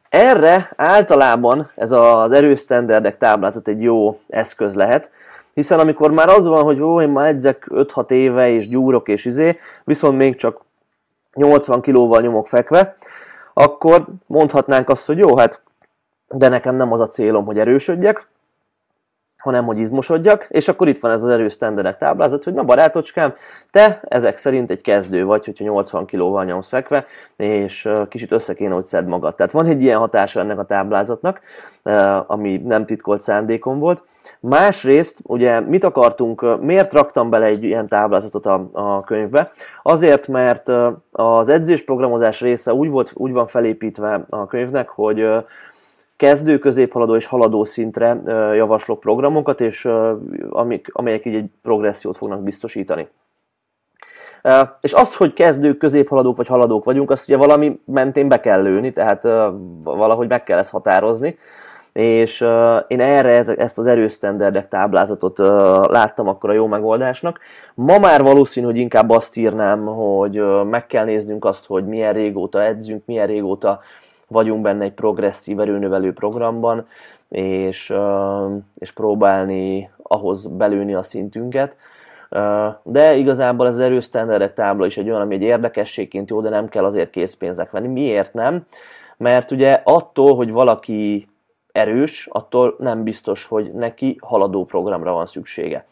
Erre 0.09 0.71
általában 0.75 1.71
ez 1.75 1.91
az 1.91 2.31
erősztenderdek 2.31 3.17
táblázat 3.17 3.67
egy 3.67 3.81
jó 3.81 4.19
eszköz 4.29 4.75
lehet, 4.75 5.11
hiszen 5.53 5.79
amikor 5.79 6.11
már 6.11 6.29
az 6.29 6.45
van, 6.45 6.63
hogy 6.63 6.81
ó, 6.81 7.01
én 7.01 7.09
már 7.09 7.27
edzek 7.27 7.67
5-6 7.69 8.11
éve, 8.11 8.49
és 8.49 8.67
gyúrok, 8.67 9.07
és 9.07 9.25
izé, 9.25 9.57
viszont 9.83 10.17
még 10.17 10.35
csak 10.35 10.61
80 11.33 11.81
kilóval 11.81 12.21
nyomok 12.21 12.47
fekve, 12.47 12.95
akkor 13.53 14.05
mondhatnánk 14.27 14.89
azt, 14.89 15.05
hogy 15.05 15.17
jó, 15.17 15.37
hát 15.37 15.61
de 16.29 16.47
nekem 16.49 16.75
nem 16.75 16.91
az 16.91 16.99
a 16.99 17.07
célom, 17.07 17.45
hogy 17.45 17.59
erősödjek, 17.59 18.27
hanem 19.39 19.65
hogy 19.65 19.77
izmosodjak, 19.77 20.47
és 20.49 20.67
akkor 20.67 20.87
itt 20.87 20.99
van 20.99 21.11
ez 21.11 21.21
az 21.21 21.27
erős 21.27 21.57
tenderek 21.57 21.97
táblázat, 21.97 22.43
hogy 22.43 22.53
na 22.53 22.63
barátocskám, 22.63 23.33
te 23.71 24.01
ezek 24.03 24.37
szerint 24.37 24.71
egy 24.71 24.81
kezdő 24.81 25.25
vagy, 25.25 25.45
hogyha 25.45 25.63
80 25.63 26.05
kilóval 26.05 26.45
nyomsz 26.45 26.67
fekve, 26.67 27.05
és 27.35 27.89
kicsit 28.09 28.31
össze 28.31 28.53
kéne, 28.53 28.73
hogy 28.73 28.85
szed 28.85 29.07
magad. 29.07 29.35
Tehát 29.35 29.51
van 29.51 29.65
egy 29.65 29.81
ilyen 29.81 29.99
hatása 29.99 30.39
ennek 30.39 30.59
a 30.59 30.65
táblázatnak, 30.65 31.41
ami 32.27 32.57
nem 32.57 32.85
titkolt 32.85 33.21
szándékom 33.21 33.79
volt. 33.79 34.03
Másrészt, 34.39 35.19
ugye 35.23 35.59
mit 35.59 35.83
akartunk, 35.83 36.61
miért 36.61 36.93
raktam 36.93 37.29
bele 37.29 37.45
egy 37.45 37.63
ilyen 37.63 37.87
táblázatot 37.87 38.45
a, 38.45 38.69
a 38.71 39.01
könyvbe? 39.01 39.49
Azért, 39.83 40.27
mert 40.27 40.71
az 41.11 41.49
edzésprogramozás 41.49 42.41
része 42.41 42.73
úgy, 42.73 42.89
volt, 42.89 43.11
úgy 43.13 43.31
van 43.31 43.47
felépítve 43.47 44.25
a 44.29 44.47
könyvnek, 44.47 44.89
hogy 44.89 45.27
kezdő, 46.19 46.57
középhaladó 46.57 47.15
és 47.15 47.25
haladó 47.25 47.63
szintre 47.63 48.19
javaslok 48.55 48.99
programokat, 48.99 49.61
és 49.61 49.89
amik, 50.49 50.87
amelyek 50.91 51.25
így 51.25 51.35
egy 51.35 51.49
progressziót 51.61 52.17
fognak 52.17 52.43
biztosítani. 52.43 53.07
És 54.81 54.93
az, 54.93 55.15
hogy 55.15 55.33
kezdők, 55.33 55.77
középhaladók 55.77 56.37
vagy 56.37 56.47
haladók 56.47 56.83
vagyunk, 56.83 57.11
azt 57.11 57.27
ugye 57.27 57.37
valami 57.37 57.79
mentén 57.85 58.27
be 58.27 58.39
kell 58.39 58.61
lőni, 58.61 58.91
tehát 58.91 59.23
valahogy 59.83 60.27
meg 60.27 60.43
kell 60.43 60.57
ezt 60.57 60.71
határozni. 60.71 61.37
És 61.93 62.41
én 62.87 62.99
erre 62.99 63.55
ezt 63.55 63.77
az 63.77 63.87
erősztenderdek 63.87 64.67
táblázatot 64.67 65.37
láttam 65.87 66.27
akkor 66.27 66.49
a 66.49 66.53
jó 66.53 66.67
megoldásnak. 66.67 67.39
Ma 67.73 67.99
már 67.99 68.21
valószínű, 68.21 68.65
hogy 68.65 68.77
inkább 68.77 69.09
azt 69.09 69.37
írnám, 69.37 69.85
hogy 69.85 70.41
meg 70.65 70.87
kell 70.87 71.05
néznünk 71.05 71.45
azt, 71.45 71.65
hogy 71.67 71.85
milyen 71.85 72.13
régóta 72.13 72.63
edzünk, 72.63 73.05
milyen 73.05 73.27
régóta 73.27 73.79
vagyunk 74.29 74.61
benne 74.61 74.83
egy 74.83 74.93
progresszív 74.93 75.59
erőnövelő 75.59 76.13
programban, 76.13 76.87
és, 77.29 77.93
és 78.75 78.91
próbálni 78.91 79.89
ahhoz 80.03 80.45
belőni 80.45 80.93
a 80.93 81.03
szintünket. 81.03 81.77
De 82.83 83.15
igazából 83.15 83.67
ez 83.67 83.73
az 83.73 83.79
erősztenderek 83.79 84.53
tábla 84.53 84.85
is 84.85 84.97
egy 84.97 85.09
olyan, 85.09 85.21
ami 85.21 85.35
egy 85.35 85.41
érdekességként 85.41 86.29
jó, 86.29 86.41
de 86.41 86.49
nem 86.49 86.69
kell 86.69 86.83
azért 86.83 87.09
készpénzek 87.09 87.71
venni. 87.71 87.87
Miért 87.87 88.33
nem? 88.33 88.65
Mert 89.17 89.51
ugye 89.51 89.81
attól, 89.83 90.35
hogy 90.35 90.51
valaki 90.51 91.27
erős, 91.71 92.27
attól 92.31 92.75
nem 92.77 93.03
biztos, 93.03 93.45
hogy 93.45 93.73
neki 93.73 94.17
haladó 94.21 94.65
programra 94.65 95.11
van 95.11 95.25
szüksége. 95.25 95.85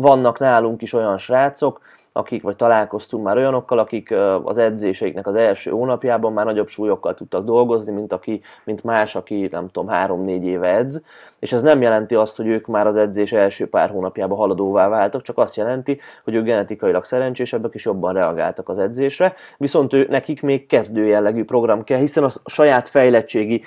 Vannak 0.00 0.38
nálunk 0.38 0.82
is 0.82 0.92
olyan 0.92 1.18
srácok, 1.18 1.80
akik, 2.12 2.42
vagy 2.42 2.56
találkoztunk 2.56 3.24
már 3.24 3.36
olyanokkal, 3.36 3.78
akik 3.78 4.14
az 4.44 4.58
edzéseiknek 4.58 5.26
az 5.26 5.34
első 5.34 5.70
hónapjában 5.70 6.32
már 6.32 6.44
nagyobb 6.44 6.68
súlyokkal 6.68 7.14
tudtak 7.14 7.44
dolgozni, 7.44 7.92
mint, 7.92 8.12
aki, 8.12 8.40
mint 8.64 8.84
más, 8.84 9.16
aki 9.16 9.48
nem 9.50 9.68
tudom, 9.70 9.88
három-négy 9.88 10.44
éve 10.44 10.68
edz, 10.68 11.02
és 11.38 11.52
ez 11.52 11.62
nem 11.62 11.82
jelenti 11.82 12.14
azt, 12.14 12.36
hogy 12.36 12.46
ők 12.46 12.66
már 12.66 12.86
az 12.86 12.96
edzés 12.96 13.32
első 13.32 13.68
pár 13.68 13.90
hónapjában 13.90 14.38
haladóvá 14.38 14.88
váltak, 14.88 15.22
csak 15.22 15.38
azt 15.38 15.56
jelenti, 15.56 16.00
hogy 16.24 16.34
ők 16.34 16.44
genetikailag 16.44 17.04
szerencsésebbek 17.04 17.74
és 17.74 17.84
jobban 17.84 18.12
reagáltak 18.12 18.68
az 18.68 18.78
edzésre, 18.78 19.34
viszont 19.56 19.92
ő, 19.92 20.06
nekik 20.10 20.42
még 20.42 20.66
kezdő 20.66 21.04
jellegű 21.04 21.44
program 21.44 21.84
kell, 21.84 21.98
hiszen 21.98 22.24
a 22.24 22.30
saját 22.44 22.88
fejlettségi 22.88 23.62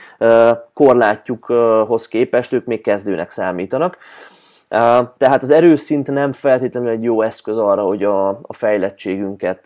korlátjukhoz 0.74 2.08
képest 2.08 2.54
ők 2.54 2.66
még 2.66 2.82
kezdőnek 2.82 3.32
számítanak. 3.32 3.98
Tehát 5.18 5.42
az 5.44 5.50
erőszint 5.50 6.12
nem 6.12 6.32
feltétlenül 6.32 6.90
egy 6.90 7.04
jó 7.04 7.22
eszköz 7.22 7.58
arra, 7.58 7.84
hogy 7.84 8.04
a, 8.04 8.30
a 8.30 8.54
fejlettségünket, 8.54 9.66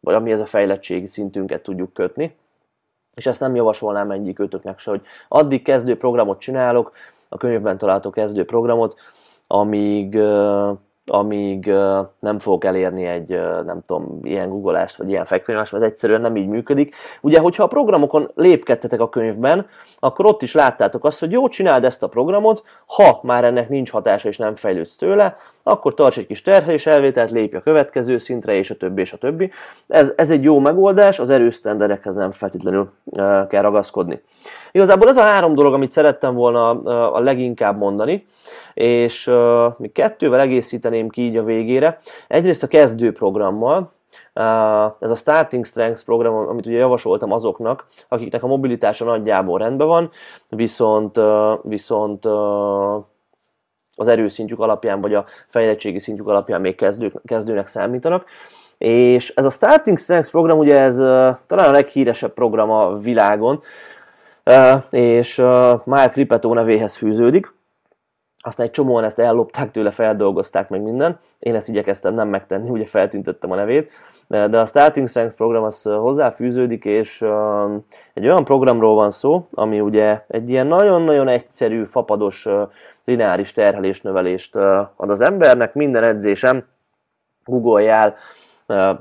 vagy 0.00 0.14
ami 0.14 0.32
ez 0.32 0.40
a 0.40 0.46
fejlettségi 0.46 1.06
szintünket 1.06 1.62
tudjuk 1.62 1.92
kötni. 1.92 2.36
És 3.14 3.26
ezt 3.26 3.40
nem 3.40 3.54
javasolnám 3.54 4.10
egyik 4.10 4.38
ötöknek 4.38 4.78
se, 4.78 4.90
hogy 4.90 5.02
addig 5.28 5.62
kezdő 5.62 5.96
programot 5.96 6.38
csinálok, 6.38 6.92
a 7.28 7.36
könyvben 7.36 7.78
találtok 7.78 8.14
kezdő 8.14 8.44
programot, 8.44 8.96
amíg 9.46 10.18
amíg 11.06 11.72
nem 12.18 12.38
fogok 12.38 12.64
elérni 12.64 13.04
egy, 13.04 13.28
nem 13.64 13.80
tudom, 13.86 14.18
ilyen 14.22 14.48
googleást, 14.48 14.96
vagy 14.96 15.08
ilyen 15.08 15.24
fekvőnyomást, 15.24 15.72
mert 15.72 15.84
ez 15.84 15.90
egyszerűen 15.90 16.20
nem 16.20 16.36
így 16.36 16.46
működik. 16.46 16.94
Ugye, 17.20 17.38
hogyha 17.38 17.62
a 17.62 17.66
programokon 17.66 18.30
lépkedtetek 18.34 19.00
a 19.00 19.08
könyvben, 19.08 19.66
akkor 19.98 20.26
ott 20.26 20.42
is 20.42 20.54
láttátok 20.54 21.04
azt, 21.04 21.20
hogy 21.20 21.32
jó, 21.32 21.48
csináld 21.48 21.84
ezt 21.84 22.02
a 22.02 22.08
programot, 22.08 22.62
ha 22.86 23.20
már 23.22 23.44
ennek 23.44 23.68
nincs 23.68 23.90
hatása 23.90 24.28
és 24.28 24.36
nem 24.36 24.54
fejlődsz 24.54 24.96
tőle, 24.96 25.36
akkor 25.62 25.94
tarts 25.94 26.18
egy 26.18 26.26
kis 26.26 26.42
terhelés 26.42 26.86
elvételt, 26.86 27.30
lépj 27.30 27.56
a 27.56 27.60
következő 27.60 28.18
szintre, 28.18 28.54
és 28.54 28.70
a 28.70 28.76
többi, 28.76 29.00
és 29.00 29.12
a 29.12 29.16
többi. 29.16 29.50
Ez, 29.88 30.12
ez 30.16 30.30
egy 30.30 30.42
jó 30.42 30.58
megoldás, 30.58 31.18
az 31.18 31.30
erős 31.30 31.60
nem 31.60 32.30
feltétlenül 32.30 32.90
kell 33.48 33.62
ragaszkodni. 33.62 34.22
Igazából 34.72 35.08
ez 35.08 35.16
a 35.16 35.22
három 35.22 35.54
dolog, 35.54 35.74
amit 35.74 35.90
szerettem 35.90 36.34
volna 36.34 36.70
a 37.12 37.20
leginkább 37.20 37.78
mondani 37.78 38.26
és 38.74 39.26
uh, 39.26 39.78
még 39.78 39.92
kettővel 39.92 40.40
egészíteném 40.40 41.08
ki 41.08 41.22
így 41.22 41.36
a 41.36 41.44
végére. 41.44 41.98
Egyrészt 42.28 42.62
a 42.62 42.66
kezdőprogrammal, 42.66 43.92
Uh, 44.36 44.92
ez 45.00 45.10
a 45.10 45.14
Starting 45.14 45.64
Strengths 45.64 46.02
program, 46.02 46.34
amit 46.34 46.66
ugye 46.66 46.78
javasoltam 46.78 47.32
azoknak, 47.32 47.86
akiknek 48.08 48.42
a 48.42 48.46
mobilitása 48.46 49.04
nagyjából 49.04 49.58
rendben 49.58 49.86
van, 49.86 50.10
viszont, 50.48 51.20
viszont 51.62 52.24
az 53.96 54.08
erőszintjük 54.08 54.60
alapján, 54.60 55.00
vagy 55.00 55.14
a 55.14 55.24
fejlettségi 55.48 55.98
szintjük 55.98 56.28
alapján 56.28 56.60
még 56.60 56.74
kezdő, 56.74 57.12
kezdőnek 57.24 57.66
számítanak. 57.66 58.24
És 58.78 59.32
ez 59.34 59.44
a 59.44 59.50
Starting 59.50 59.98
Strengths 59.98 60.30
program, 60.30 60.58
ugye 60.58 60.78
ez 60.78 60.96
talán 61.46 61.68
a 61.68 61.70
leghíresebb 61.70 62.34
program 62.34 62.70
a 62.70 62.96
világon, 62.98 63.60
és 64.90 65.36
Mark 65.84 66.14
Ripetó 66.14 66.54
nevéhez 66.54 66.96
fűződik 66.96 67.52
aztán 68.46 68.66
egy 68.66 68.72
csomóan 68.72 69.04
ezt 69.04 69.18
ellopták 69.18 69.70
tőle, 69.70 69.90
feldolgozták 69.90 70.68
meg 70.68 70.82
minden. 70.82 71.18
Én 71.38 71.54
ezt 71.54 71.68
igyekeztem 71.68 72.14
nem 72.14 72.28
megtenni, 72.28 72.70
ugye 72.70 72.86
feltüntettem 72.86 73.50
a 73.50 73.54
nevét. 73.54 73.92
De 74.28 74.60
a 74.60 74.66
Starting 74.66 75.08
Strengths 75.08 75.36
program 75.36 75.64
az 75.64 75.82
hozzáfűződik, 75.82 76.84
és 76.84 77.22
egy 78.14 78.24
olyan 78.24 78.44
programról 78.44 78.94
van 78.94 79.10
szó, 79.10 79.46
ami 79.50 79.80
ugye 79.80 80.24
egy 80.28 80.48
ilyen 80.48 80.66
nagyon-nagyon 80.66 81.28
egyszerű, 81.28 81.84
fapados, 81.84 82.48
lineáris 83.04 83.52
terhelésnövelést 83.52 84.56
ad 84.96 85.10
az 85.10 85.20
embernek. 85.20 85.74
Minden 85.74 86.02
edzésem, 86.02 86.64
google 87.44 87.82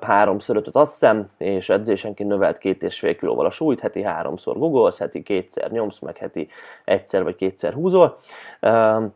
háromszor 0.02 0.56
ötöt 0.56 0.76
azt 0.76 0.92
hiszem, 0.92 1.30
és 1.38 1.70
edzésenként 1.70 2.30
növelt 2.30 2.58
két 2.58 2.84
és 2.84 3.00
fél 3.00 3.16
kilóval 3.16 3.46
a 3.46 3.50
súlyt, 3.50 3.80
heti 3.80 4.04
háromszor 4.04 4.58
googolsz, 4.58 5.00
heti 5.00 5.24
kétszer 5.24 5.72
nyomsz, 5.72 6.00
meg 6.00 6.18
heti 6.18 6.48
egyszer 6.86 7.24
vagy 7.24 7.36
kétszer 7.36 7.74
húzol, 7.74 8.18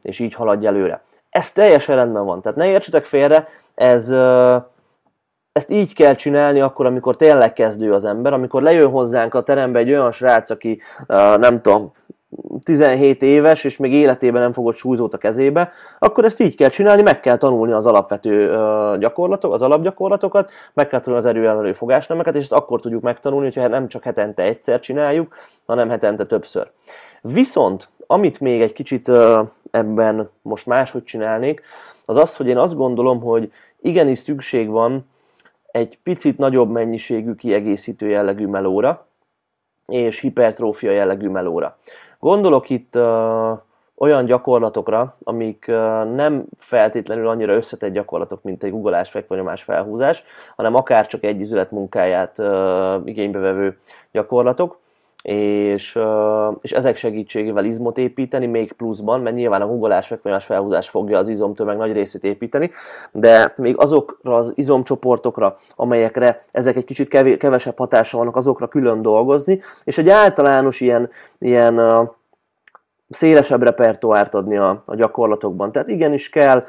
és 0.01 0.19
így 0.19 0.33
haladj 0.33 0.67
előre. 0.67 1.01
Ez 1.29 1.51
teljesen 1.51 1.95
rendben 1.95 2.25
van, 2.25 2.41
tehát 2.41 2.57
ne 2.57 2.67
értsetek 2.67 3.05
félre, 3.05 3.47
ez, 3.75 4.09
ezt 5.51 5.71
így 5.71 5.93
kell 5.93 6.13
csinálni 6.13 6.61
akkor, 6.61 6.85
amikor 6.85 7.15
tényleg 7.15 7.53
kezdő 7.53 7.93
az 7.93 8.05
ember, 8.05 8.33
amikor 8.33 8.61
lejön 8.61 8.89
hozzánk 8.89 9.33
a 9.33 9.43
terembe 9.43 9.79
egy 9.79 9.89
olyan 9.89 10.11
srác, 10.11 10.49
aki 10.49 10.81
nem 11.37 11.61
tudom, 11.61 11.93
17 12.63 13.21
éves, 13.21 13.63
és 13.63 13.77
még 13.77 13.93
életében 13.93 14.41
nem 14.41 14.53
fogott 14.53 14.75
súlyzót 14.75 15.13
a 15.13 15.17
kezébe, 15.17 15.71
akkor 15.99 16.25
ezt 16.25 16.39
így 16.39 16.55
kell 16.55 16.69
csinálni, 16.69 17.01
meg 17.01 17.19
kell 17.19 17.37
tanulni 17.37 17.71
az 17.71 17.85
alapvető 17.85 18.49
gyakorlatok, 18.99 19.53
az 19.53 19.61
alapgyakorlatokat, 19.61 20.51
meg 20.73 20.87
kell 20.87 20.99
tanulni 20.99 21.25
az 21.25 21.29
erőemelő 21.29 21.73
fogásnemeket, 21.73 22.35
és 22.35 22.41
ezt 22.41 22.53
akkor 22.53 22.81
tudjuk 22.81 23.01
megtanulni, 23.01 23.45
hogyha 23.45 23.67
nem 23.67 23.87
csak 23.87 24.03
hetente 24.03 24.43
egyszer 24.43 24.79
csináljuk, 24.79 25.35
hanem 25.65 25.89
hetente 25.89 26.25
többször. 26.25 26.71
Viszont, 27.21 27.89
amit 28.07 28.39
még 28.39 28.61
egy 28.61 28.73
kicsit 28.73 29.11
ebben 29.71 30.29
most 30.41 30.65
máshogy 30.65 31.03
csinálnék, 31.03 31.61
az 32.05 32.15
az, 32.15 32.35
hogy 32.35 32.47
én 32.47 32.57
azt 32.57 32.75
gondolom, 32.75 33.21
hogy 33.21 33.51
igenis 33.81 34.17
szükség 34.17 34.69
van 34.69 35.09
egy 35.71 35.99
picit 36.03 36.37
nagyobb 36.37 36.69
mennyiségű 36.69 37.35
kiegészítő 37.35 38.07
jellegű 38.07 38.45
melóra, 38.45 39.07
és 39.85 40.19
hipertrófia 40.19 40.91
jellegű 40.91 41.29
melóra. 41.29 41.77
Gondolok 42.27 42.69
itt 42.69 42.95
olyan 43.97 44.25
gyakorlatokra, 44.25 45.17
amik 45.23 45.65
nem 46.15 46.45
feltétlenül 46.57 47.27
annyira 47.27 47.53
összetett 47.53 47.91
gyakorlatok, 47.91 48.43
mint 48.43 48.63
egy 48.63 48.71
googolás, 48.71 49.09
fekvanyomás, 49.09 49.63
felhúzás, 49.63 50.23
hanem 50.55 50.75
akár 50.75 51.07
csak 51.07 51.23
egy 51.23 51.41
üzlet 51.41 51.71
munkáját 51.71 52.37
uh, 52.37 53.01
igénybevevő 53.05 53.77
gyakorlatok 54.11 54.77
és, 55.23 55.99
és 56.61 56.71
ezek 56.71 56.95
segítségével 56.95 57.65
izmot 57.65 57.97
építeni, 57.97 58.45
még 58.45 58.71
pluszban, 58.71 59.21
mert 59.21 59.35
nyilván 59.35 59.61
a 59.61 59.65
hugolás, 59.65 60.07
fekvőnyás 60.07 60.45
felhúzás 60.45 60.89
fogja 60.89 61.17
az 61.17 61.27
izomtömeg 61.27 61.77
nagy 61.77 61.91
részét 61.91 62.23
építeni, 62.23 62.71
de 63.11 63.53
még 63.57 63.77
azokra 63.77 64.35
az 64.35 64.53
izomcsoportokra, 64.55 65.55
amelyekre 65.75 66.41
ezek 66.51 66.75
egy 66.75 66.85
kicsit 66.85 67.37
kevesebb 67.37 67.77
hatása 67.77 68.17
vannak, 68.17 68.35
azokra 68.35 68.67
külön 68.67 69.01
dolgozni, 69.01 69.61
és 69.83 69.97
egy 69.97 70.09
általános 70.09 70.81
ilyen, 70.81 71.09
ilyen 71.39 71.79
szélesebb 73.09 73.63
repertoárt 73.63 74.35
adni 74.35 74.57
a, 74.57 74.83
a 74.85 74.95
gyakorlatokban. 74.95 75.71
Tehát 75.71 75.87
igenis 75.87 76.29
kell 76.29 76.63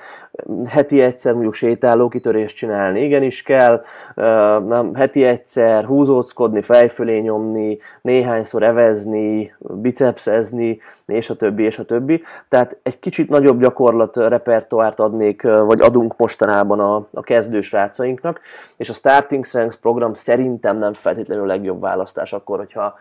heti 0.67 1.03
egyszer 1.03 1.33
mondjuk 1.33 1.55
sétáló 1.55 2.09
kitörést 2.09 2.57
csinálni, 2.57 3.05
igenis 3.05 3.43
kell 3.43 3.83
uh, 4.17 4.25
nem, 4.67 4.95
heti 4.95 5.25
egyszer 5.25 5.85
húzóckodni, 5.85 6.61
fejfölé 6.61 7.19
nyomni, 7.19 7.79
néhányszor 8.03 8.63
evezni, 8.63 9.55
bicepszezni, 9.59 10.81
és 11.07 11.31
a 11.31 11.37
többi, 11.37 11.63
és 11.63 11.79
a 11.79 11.85
többi. 11.85 12.23
Tehát 12.49 12.79
egy 12.83 12.99
kicsit 12.99 13.29
nagyobb 13.29 13.61
gyakorlat 13.61 14.17
repertoárt 14.17 15.01
adnék, 15.01 15.43
vagy 15.43 15.81
adunk 15.81 16.17
mostanában 16.17 16.81
a, 16.81 17.07
a 17.13 17.23
kezdő 17.23 17.61
srácainknak, 17.61 18.41
és 18.77 18.89
a 18.89 18.93
Starting 18.95 19.45
Strengths 19.45 19.77
program 19.77 20.15
szerintem 20.15 20.79
nem 20.79 20.93
feltétlenül 20.93 21.45
a 21.45 21.47
legjobb 21.47 21.81
választás 21.81 22.33
akkor, 22.33 22.59
hogyha 22.59 22.95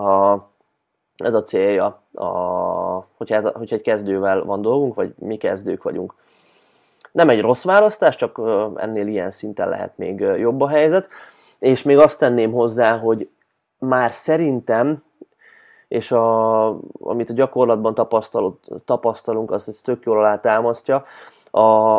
a 0.00 0.36
ez 1.16 1.34
a 1.34 1.42
célja, 1.42 2.02
a, 2.14 2.26
hogyha, 3.16 3.34
ez, 3.34 3.44
hogyha 3.44 3.74
egy 3.74 3.82
kezdővel 3.82 4.44
van 4.44 4.62
dolgunk, 4.62 4.94
vagy 4.94 5.14
mi 5.18 5.36
kezdők 5.36 5.82
vagyunk. 5.82 6.14
Nem 7.12 7.28
egy 7.28 7.40
rossz 7.40 7.64
választás, 7.64 8.16
csak 8.16 8.40
ennél 8.74 9.06
ilyen 9.06 9.30
szinten 9.30 9.68
lehet 9.68 9.98
még 9.98 10.20
jobb 10.20 10.60
a 10.60 10.68
helyzet. 10.68 11.08
És 11.58 11.82
még 11.82 11.98
azt 11.98 12.18
tenném 12.18 12.52
hozzá, 12.52 12.98
hogy 12.98 13.30
már 13.78 14.10
szerintem, 14.12 15.04
és 15.88 16.12
a, 16.12 16.66
amit 17.00 17.30
a 17.30 17.34
gyakorlatban 17.34 17.94
tapasztalunk, 18.84 19.50
azt 19.50 19.68
ez 19.68 19.80
tök 19.80 20.04
jól 20.04 20.18
alátámasztja, 20.18 21.04
a, 21.50 21.96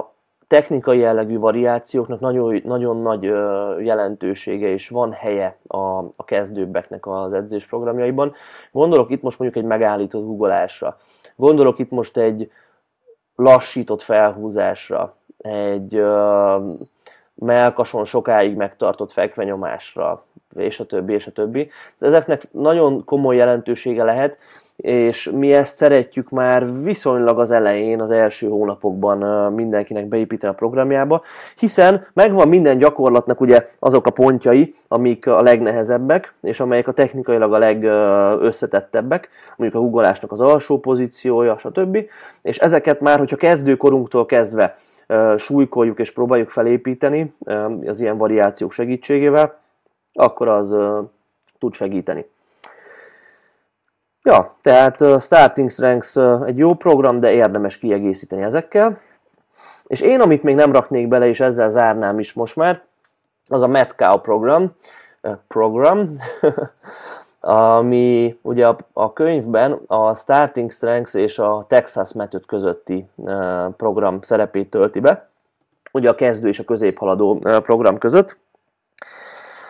technikai 0.47 0.99
jellegű 0.99 1.37
variációknak 1.37 2.19
nagyon, 2.19 2.61
nagyon 2.63 3.01
nagy 3.01 3.23
jelentősége 3.85 4.67
és 4.67 4.89
van 4.89 5.11
helye 5.11 5.57
a, 5.67 5.77
a 5.97 6.23
kezdőbbeknek 6.25 7.07
az 7.07 7.33
edzésprogramjaiban. 7.33 8.33
Gondolok 8.71 9.11
itt 9.11 9.21
most 9.21 9.39
mondjuk 9.39 9.63
egy 9.63 9.69
megállított 9.69 10.25
googolásra, 10.25 10.97
gondolok 11.35 11.79
itt 11.79 11.89
most 11.89 12.17
egy 12.17 12.51
lassított 13.35 14.01
felhúzásra, 14.01 15.15
egy 15.37 16.03
melkason 17.35 18.05
sokáig 18.05 18.55
megtartott 18.55 19.11
fekvenyomásra, 19.11 20.23
és 20.55 20.79
a 20.79 20.85
többi, 20.85 21.13
és 21.13 21.27
a 21.27 21.31
többi. 21.31 21.69
Ezeknek 21.99 22.51
nagyon 22.51 23.05
komoly 23.05 23.35
jelentősége 23.35 24.03
lehet, 24.03 24.39
és 24.77 25.29
mi 25.35 25.53
ezt 25.53 25.75
szeretjük 25.75 26.29
már 26.29 26.83
viszonylag 26.83 27.39
az 27.39 27.51
elején, 27.51 28.01
az 28.01 28.11
első 28.11 28.47
hónapokban 28.47 29.53
mindenkinek 29.53 30.05
beépíteni 30.05 30.53
a 30.53 30.55
programjába, 30.55 31.21
hiszen 31.55 32.07
megvan 32.13 32.47
minden 32.47 32.77
gyakorlatnak 32.77 33.41
ugye 33.41 33.65
azok 33.79 34.07
a 34.07 34.11
pontjai, 34.11 34.73
amik 34.87 35.27
a 35.27 35.41
legnehezebbek, 35.41 36.33
és 36.41 36.59
amelyek 36.59 36.87
a 36.87 36.91
technikailag 36.91 37.53
a 37.53 37.57
legösszetettebbek, 37.57 39.29
mondjuk 39.55 39.81
a 39.81 39.85
googolásnak 39.85 40.31
az 40.31 40.41
alsó 40.41 40.79
pozíciója, 40.79 41.57
stb. 41.57 41.97
És 42.41 42.57
ezeket 42.57 42.99
már, 42.99 43.19
hogyha 43.19 43.35
kezdőkorunktól 43.35 44.25
kezdve 44.25 44.75
súlykoljuk 45.37 45.99
és 45.99 46.11
próbáljuk 46.11 46.49
felépíteni 46.49 47.33
az 47.85 47.99
ilyen 47.99 48.17
variációk 48.17 48.71
segítségével, 48.71 49.59
akkor 50.13 50.47
az 50.47 50.75
tud 51.59 51.73
segíteni. 51.73 52.25
Ja, 54.27 54.55
tehát 54.61 55.01
uh, 55.01 55.19
Starting 55.19 55.69
Strengths 55.69 56.15
uh, 56.15 56.43
egy 56.45 56.57
jó 56.57 56.73
program, 56.73 57.19
de 57.19 57.31
érdemes 57.31 57.77
kiegészíteni 57.77 58.41
ezekkel. 58.41 58.97
És 59.85 60.01
én, 60.01 60.21
amit 60.21 60.43
még 60.43 60.55
nem 60.55 60.71
raknék 60.71 61.07
bele, 61.07 61.27
és 61.27 61.39
ezzel 61.39 61.69
zárnám 61.69 62.19
is 62.19 62.33
most 62.33 62.55
már, 62.55 62.81
az 63.47 63.61
a 63.61 63.67
Metcow 63.67 64.17
program, 64.17 64.75
uh, 65.21 65.33
program 65.47 66.15
ami 67.39 68.39
ugye 68.41 68.67
a, 68.67 68.77
a 68.93 69.13
könyvben 69.13 69.79
a 69.87 70.15
Starting 70.15 70.71
Strengths 70.71 71.13
és 71.13 71.39
a 71.39 71.65
Texas 71.67 72.13
Method 72.13 72.45
közötti 72.45 73.09
uh, 73.15 73.69
program 73.77 74.21
szerepét 74.21 74.69
tölti 74.69 74.99
be, 74.99 75.29
ugye 75.91 76.09
a 76.09 76.15
kezdő 76.15 76.47
és 76.47 76.59
a 76.59 76.63
középhaladó 76.63 77.39
uh, 77.43 77.59
program 77.59 77.97
között. 77.97 78.37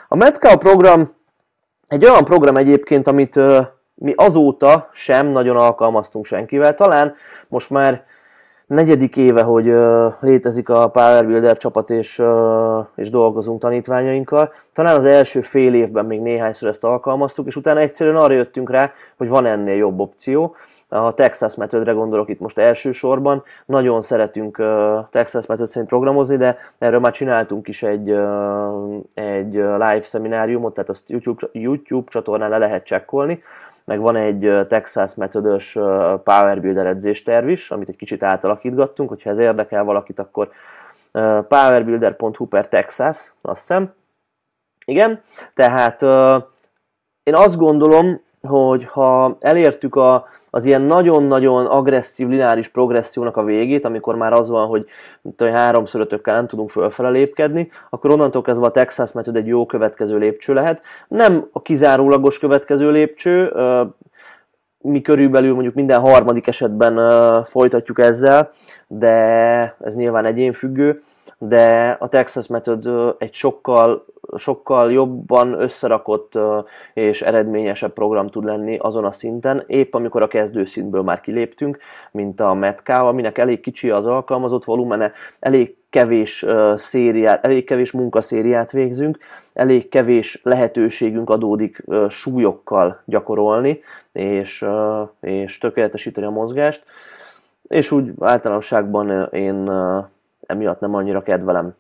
A 0.08 0.16
Metcow 0.16 0.58
program 0.58 1.16
egy 1.88 2.06
olyan 2.06 2.24
program 2.24 2.58
egyébként, 2.58 3.08
amit 3.08 3.36
uh, 3.36 3.66
mi 4.00 4.14
azóta 4.16 4.90
sem 4.92 5.28
nagyon 5.28 5.58
alkalmaztunk 5.58 6.26
senkivel. 6.26 6.74
Talán 6.74 7.16
most 7.48 7.70
már 7.70 8.06
negyedik 8.68 9.18
éve, 9.18 9.42
hogy 9.42 9.70
uh, 9.70 10.14
létezik 10.20 10.70
a 10.70 10.90
Power 10.90 11.26
Builder 11.26 11.58
csapat, 11.58 11.90
és, 11.90 12.20
uh, 12.20 12.86
és 12.96 13.10
dolgozunk 13.10 13.60
tanítványainkkal. 13.60 14.54
Talán 14.74 14.96
az 14.96 15.06
első 15.06 15.42
fél 15.42 15.74
évben 15.74 16.06
még 16.06 16.22
néhányszor 16.22 16.68
ezt 16.68 16.84
alkalmaztuk, 16.84 17.48
és 17.48 17.56
utána 17.56 17.80
egyszerűen 17.80 18.16
arra 18.16 18.34
jöttünk 18.34 18.70
rá, 18.70 18.92
hogy 19.18 19.28
van 19.28 19.46
ennél 19.46 19.76
jobb 19.76 20.00
opció. 20.00 20.56
A 20.90 21.12
Texas 21.12 21.56
Methodre 21.56 21.92
gondolok 21.92 22.30
itt 22.30 22.40
most 22.40 22.58
elsősorban. 22.58 23.44
Nagyon 23.66 24.02
szeretünk 24.02 24.56
Texas 25.10 25.46
Method 25.46 25.68
szerint 25.68 25.90
programozni, 25.90 26.38
de 26.38 26.58
erről 26.78 27.00
már 27.00 27.12
csináltunk 27.12 27.68
is 27.68 27.84
egy, 27.84 28.10
egy 29.14 29.54
live 29.54 30.02
szemináriumot, 30.02 30.74
tehát 30.74 30.90
azt 30.90 31.10
YouTube, 31.10 31.48
YouTube 31.52 32.12
csatornán 32.12 32.50
le 32.50 32.58
lehet 32.58 32.84
csekkolni 32.84 33.44
meg 33.88 34.00
van 34.00 34.16
egy 34.16 34.68
Texas 34.68 35.16
metodös 35.16 35.74
Power 36.24 36.62
Builder 36.62 36.86
edzésterv 36.86 37.50
is, 37.50 37.72
amit 37.72 37.90
egy 37.90 37.96
kicsit 37.96 38.24
átalakítgattunk, 38.24 39.10
hogyha 39.10 39.30
ez 39.30 39.40
érdekel 39.40 39.84
valakit, 39.84 40.20
akkor 40.20 40.50
powerbuilder.hu 41.48 42.46
per 42.46 42.68
Texas, 42.68 43.34
azt 43.42 43.60
hiszem. 43.60 43.94
Igen, 44.86 45.22
tehát 45.54 46.02
én 47.24 47.36
azt 47.36 47.58
gondolom, 47.58 48.22
hogy 48.48 48.86
ha 48.86 49.38
elértük 49.40 49.96
a, 49.96 50.28
az 50.50 50.66
ilyen 50.66 50.82
nagyon-nagyon 50.82 51.66
agresszív 51.66 52.28
lineáris 52.28 52.68
progressziónak 52.68 53.38
a 53.38 53.44
végét, 53.44 53.86
amikor 53.86 54.16
már 54.16 54.34
az 54.34 54.50
van, 54.50 54.68
hogy 54.68 54.86
tudom, 55.36 55.54
háromszor 55.54 56.02
ötökkel 56.02 56.36
nem 56.36 56.48
tudunk 56.48 56.70
fölfele 56.70 57.10
lépkedni, 57.10 57.70
akkor 57.90 58.12
onnantól 58.12 58.42
kezdve 58.42 58.66
a 58.66 58.72
Texas 58.72 59.12
Method 59.12 59.36
egy 59.36 59.48
jó 59.48 59.66
következő 59.66 60.18
lépcső 60.18 60.54
lehet. 60.54 60.82
Nem 61.08 61.48
a 61.52 61.62
kizárólagos 61.62 62.40
következő 62.40 62.92
lépcső, 62.92 63.52
mi 64.82 65.02
körülbelül 65.02 65.54
mondjuk 65.54 65.74
minden 65.74 66.00
harmadik 66.00 66.48
esetben 66.48 66.96
folytatjuk 67.44 68.00
ezzel, 68.00 68.50
de 68.88 69.12
ez 69.80 69.96
nyilván 69.96 70.26
egyénfüggő. 70.26 71.02
De 71.38 71.98
a 72.00 72.08
Texas 72.08 72.48
Method 72.48 73.16
egy 73.18 73.34
sokkal, 73.34 74.06
sokkal 74.38 74.92
jobban 74.92 75.62
összerakott 75.62 76.40
és 76.94 77.22
eredményesebb 77.22 77.94
program 77.94 78.28
tud 78.28 78.44
lenni 78.44 78.78
azon 78.78 79.06
a 79.06 79.12
szinten, 79.12 79.64
épp 79.68 79.94
amikor 79.94 80.22
a 80.22 80.28
kezdőszintből 80.28 81.02
már 81.02 81.22
kiléptünk, 81.22 81.78
mint 82.12 82.40
a 82.40 82.54
Metk, 82.54 82.90
aminek 82.90 83.38
elég 83.38 83.60
kicsi 83.60 83.90
az 83.90 84.06
alkalmazott 84.06 84.64
volumene, 84.64 85.12
elég 85.40 85.76
kevés 85.90 86.46
szériát, 86.76 87.46
elég 87.46 87.66
kevés 87.66 87.92
munkaszériát 87.92 88.72
végzünk, 88.72 89.18
elég 89.54 89.90
kevés 89.90 90.40
lehetőségünk 90.44 91.30
adódik 91.30 91.84
súlyokkal 92.10 93.02
gyakorolni, 93.06 93.80
és, 94.12 94.66
és 95.22 95.58
tökéletesíteni 95.58 96.28
a 96.28 96.32
mozgást, 96.32 96.84
és 97.68 97.92
úgy 97.92 98.12
általánosságban 98.20 99.30
én 99.32 99.72
emiatt 100.48 100.80
nem 100.80 100.96
annyira 100.96 101.22
kedvelem. 101.22 101.76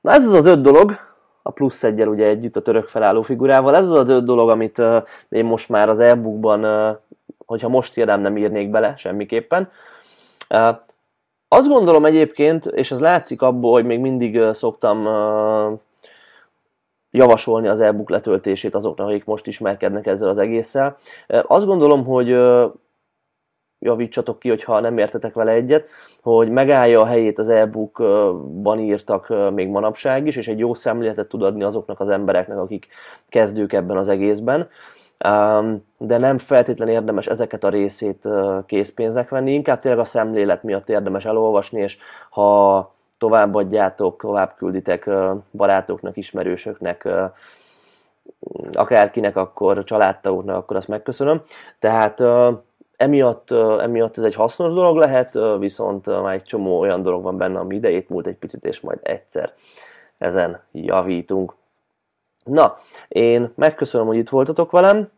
Na 0.00 0.12
ez 0.12 0.26
az 0.26 0.32
az 0.32 0.46
öt 0.46 0.60
dolog, 0.60 1.08
a 1.42 1.50
plusz 1.50 1.84
egyel 1.84 2.08
ugye 2.08 2.26
együtt 2.26 2.56
a 2.56 2.62
török 2.62 2.88
felálló 2.88 3.22
figurával, 3.22 3.76
ez 3.76 3.84
az 3.84 3.90
az 3.90 4.08
öt 4.08 4.24
dolog, 4.24 4.48
amit 4.48 4.82
én 5.28 5.44
most 5.44 5.68
már 5.68 5.88
az 5.88 6.00
e-bookban, 6.00 6.98
hogyha 7.46 7.68
most 7.68 7.96
írnám, 7.96 8.20
nem 8.20 8.36
írnék 8.36 8.70
bele 8.70 8.96
semmiképpen. 8.96 9.70
Azt 11.48 11.68
gondolom 11.68 12.04
egyébként, 12.04 12.66
és 12.66 12.90
ez 12.90 13.00
látszik 13.00 13.42
abból, 13.42 13.72
hogy 13.72 13.84
még 13.84 14.00
mindig 14.00 14.52
szoktam 14.52 15.08
javasolni 17.10 17.68
az 17.68 17.80
e-book 17.80 18.10
letöltését 18.10 18.74
azoknak, 18.74 19.08
akik 19.08 19.24
most 19.24 19.46
ismerkednek 19.46 20.06
ezzel 20.06 20.28
az 20.28 20.38
egésszel. 20.38 20.96
Azt 21.26 21.66
gondolom, 21.66 22.04
hogy 22.04 22.38
javítsatok 23.80 24.38
ki, 24.38 24.48
hogyha 24.48 24.80
nem 24.80 24.98
értetek 24.98 25.34
vele 25.34 25.52
egyet, 25.52 25.88
hogy 26.22 26.50
megállja 26.50 27.00
a 27.00 27.06
helyét 27.06 27.38
az 27.38 27.48
e-bookban 27.48 28.78
írtak 28.78 29.52
még 29.54 29.68
manapság 29.68 30.26
is, 30.26 30.36
és 30.36 30.48
egy 30.48 30.58
jó 30.58 30.74
szemléletet 30.74 31.28
tud 31.28 31.42
adni 31.42 31.62
azoknak 31.62 32.00
az 32.00 32.08
embereknek, 32.08 32.58
akik 32.58 32.88
kezdők 33.28 33.72
ebben 33.72 33.96
az 33.96 34.08
egészben. 34.08 34.68
De 35.98 36.18
nem 36.18 36.38
feltétlenül 36.38 36.94
érdemes 36.94 37.26
ezeket 37.26 37.64
a 37.64 37.68
részét 37.68 38.28
készpénzek 38.66 39.28
venni, 39.28 39.52
inkább 39.52 39.78
tényleg 39.78 40.00
a 40.00 40.04
szemlélet 40.04 40.62
miatt 40.62 40.88
érdemes 40.88 41.24
elolvasni, 41.24 41.80
és 41.80 41.98
ha 42.30 42.92
továbbadjátok, 43.18 44.20
tovább 44.20 44.54
külditek 44.56 45.10
barátoknak, 45.50 46.16
ismerősöknek, 46.16 47.08
akárkinek, 48.72 49.36
akkor 49.36 49.84
családtagoknak, 49.84 50.56
akkor 50.56 50.76
azt 50.76 50.88
megköszönöm. 50.88 51.42
Tehát 51.78 52.22
emiatt, 53.00 53.50
emiatt 53.80 54.16
ez 54.16 54.24
egy 54.24 54.34
hasznos 54.34 54.72
dolog 54.72 54.96
lehet, 54.96 55.38
viszont 55.58 56.06
már 56.06 56.34
egy 56.34 56.42
csomó 56.42 56.78
olyan 56.78 57.02
dolog 57.02 57.22
van 57.22 57.36
benne, 57.36 57.58
ami 57.58 57.74
idejét 57.74 58.08
múlt 58.08 58.26
egy 58.26 58.36
picit, 58.36 58.64
és 58.64 58.80
majd 58.80 58.98
egyszer 59.02 59.52
ezen 60.18 60.62
javítunk. 60.72 61.54
Na, 62.44 62.76
én 63.08 63.52
megköszönöm, 63.54 64.06
hogy 64.06 64.16
itt 64.16 64.28
voltatok 64.28 64.70
velem. 64.70 65.10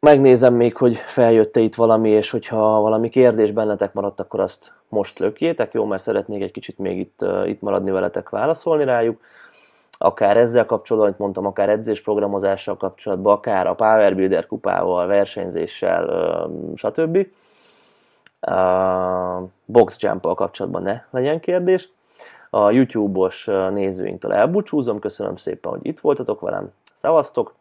Megnézem 0.00 0.54
még, 0.54 0.76
hogy 0.76 0.96
feljött-e 0.96 1.60
itt 1.60 1.74
valami, 1.74 2.10
és 2.10 2.30
hogyha 2.30 2.80
valami 2.80 3.08
kérdés 3.08 3.52
bennetek 3.52 3.92
maradt, 3.92 4.20
akkor 4.20 4.40
azt 4.40 4.72
most 4.88 5.18
lökjétek, 5.18 5.72
jó, 5.72 5.84
mert 5.84 6.02
szeretnék 6.02 6.42
egy 6.42 6.52
kicsit 6.52 6.78
még 6.78 6.98
itt, 6.98 7.24
itt 7.46 7.60
maradni 7.60 7.90
veletek, 7.90 8.28
válaszolni 8.28 8.84
rájuk 8.84 9.20
akár 10.02 10.36
ezzel 10.36 10.66
kapcsolatban, 10.66 11.08
amit 11.08 11.20
mondtam, 11.20 11.46
akár 11.46 11.68
edzésprogramozással 11.68 12.76
kapcsolatban, 12.76 13.32
akár 13.32 13.66
a 13.66 13.74
Power 13.74 14.14
Builder 14.14 14.46
kupával, 14.46 15.06
versenyzéssel, 15.06 16.50
stb. 16.74 17.26
Box 19.64 19.96
jump 20.00 20.34
kapcsolatban 20.34 20.82
ne 20.82 21.02
legyen 21.10 21.40
kérdés. 21.40 21.88
A 22.50 22.70
YouTube-os 22.70 23.44
nézőinktől 23.70 24.32
elbúcsúzom, 24.32 24.98
köszönöm 24.98 25.36
szépen, 25.36 25.70
hogy 25.70 25.86
itt 25.86 26.00
voltatok 26.00 26.40
velem, 26.40 26.72
szevasztok! 26.94 27.59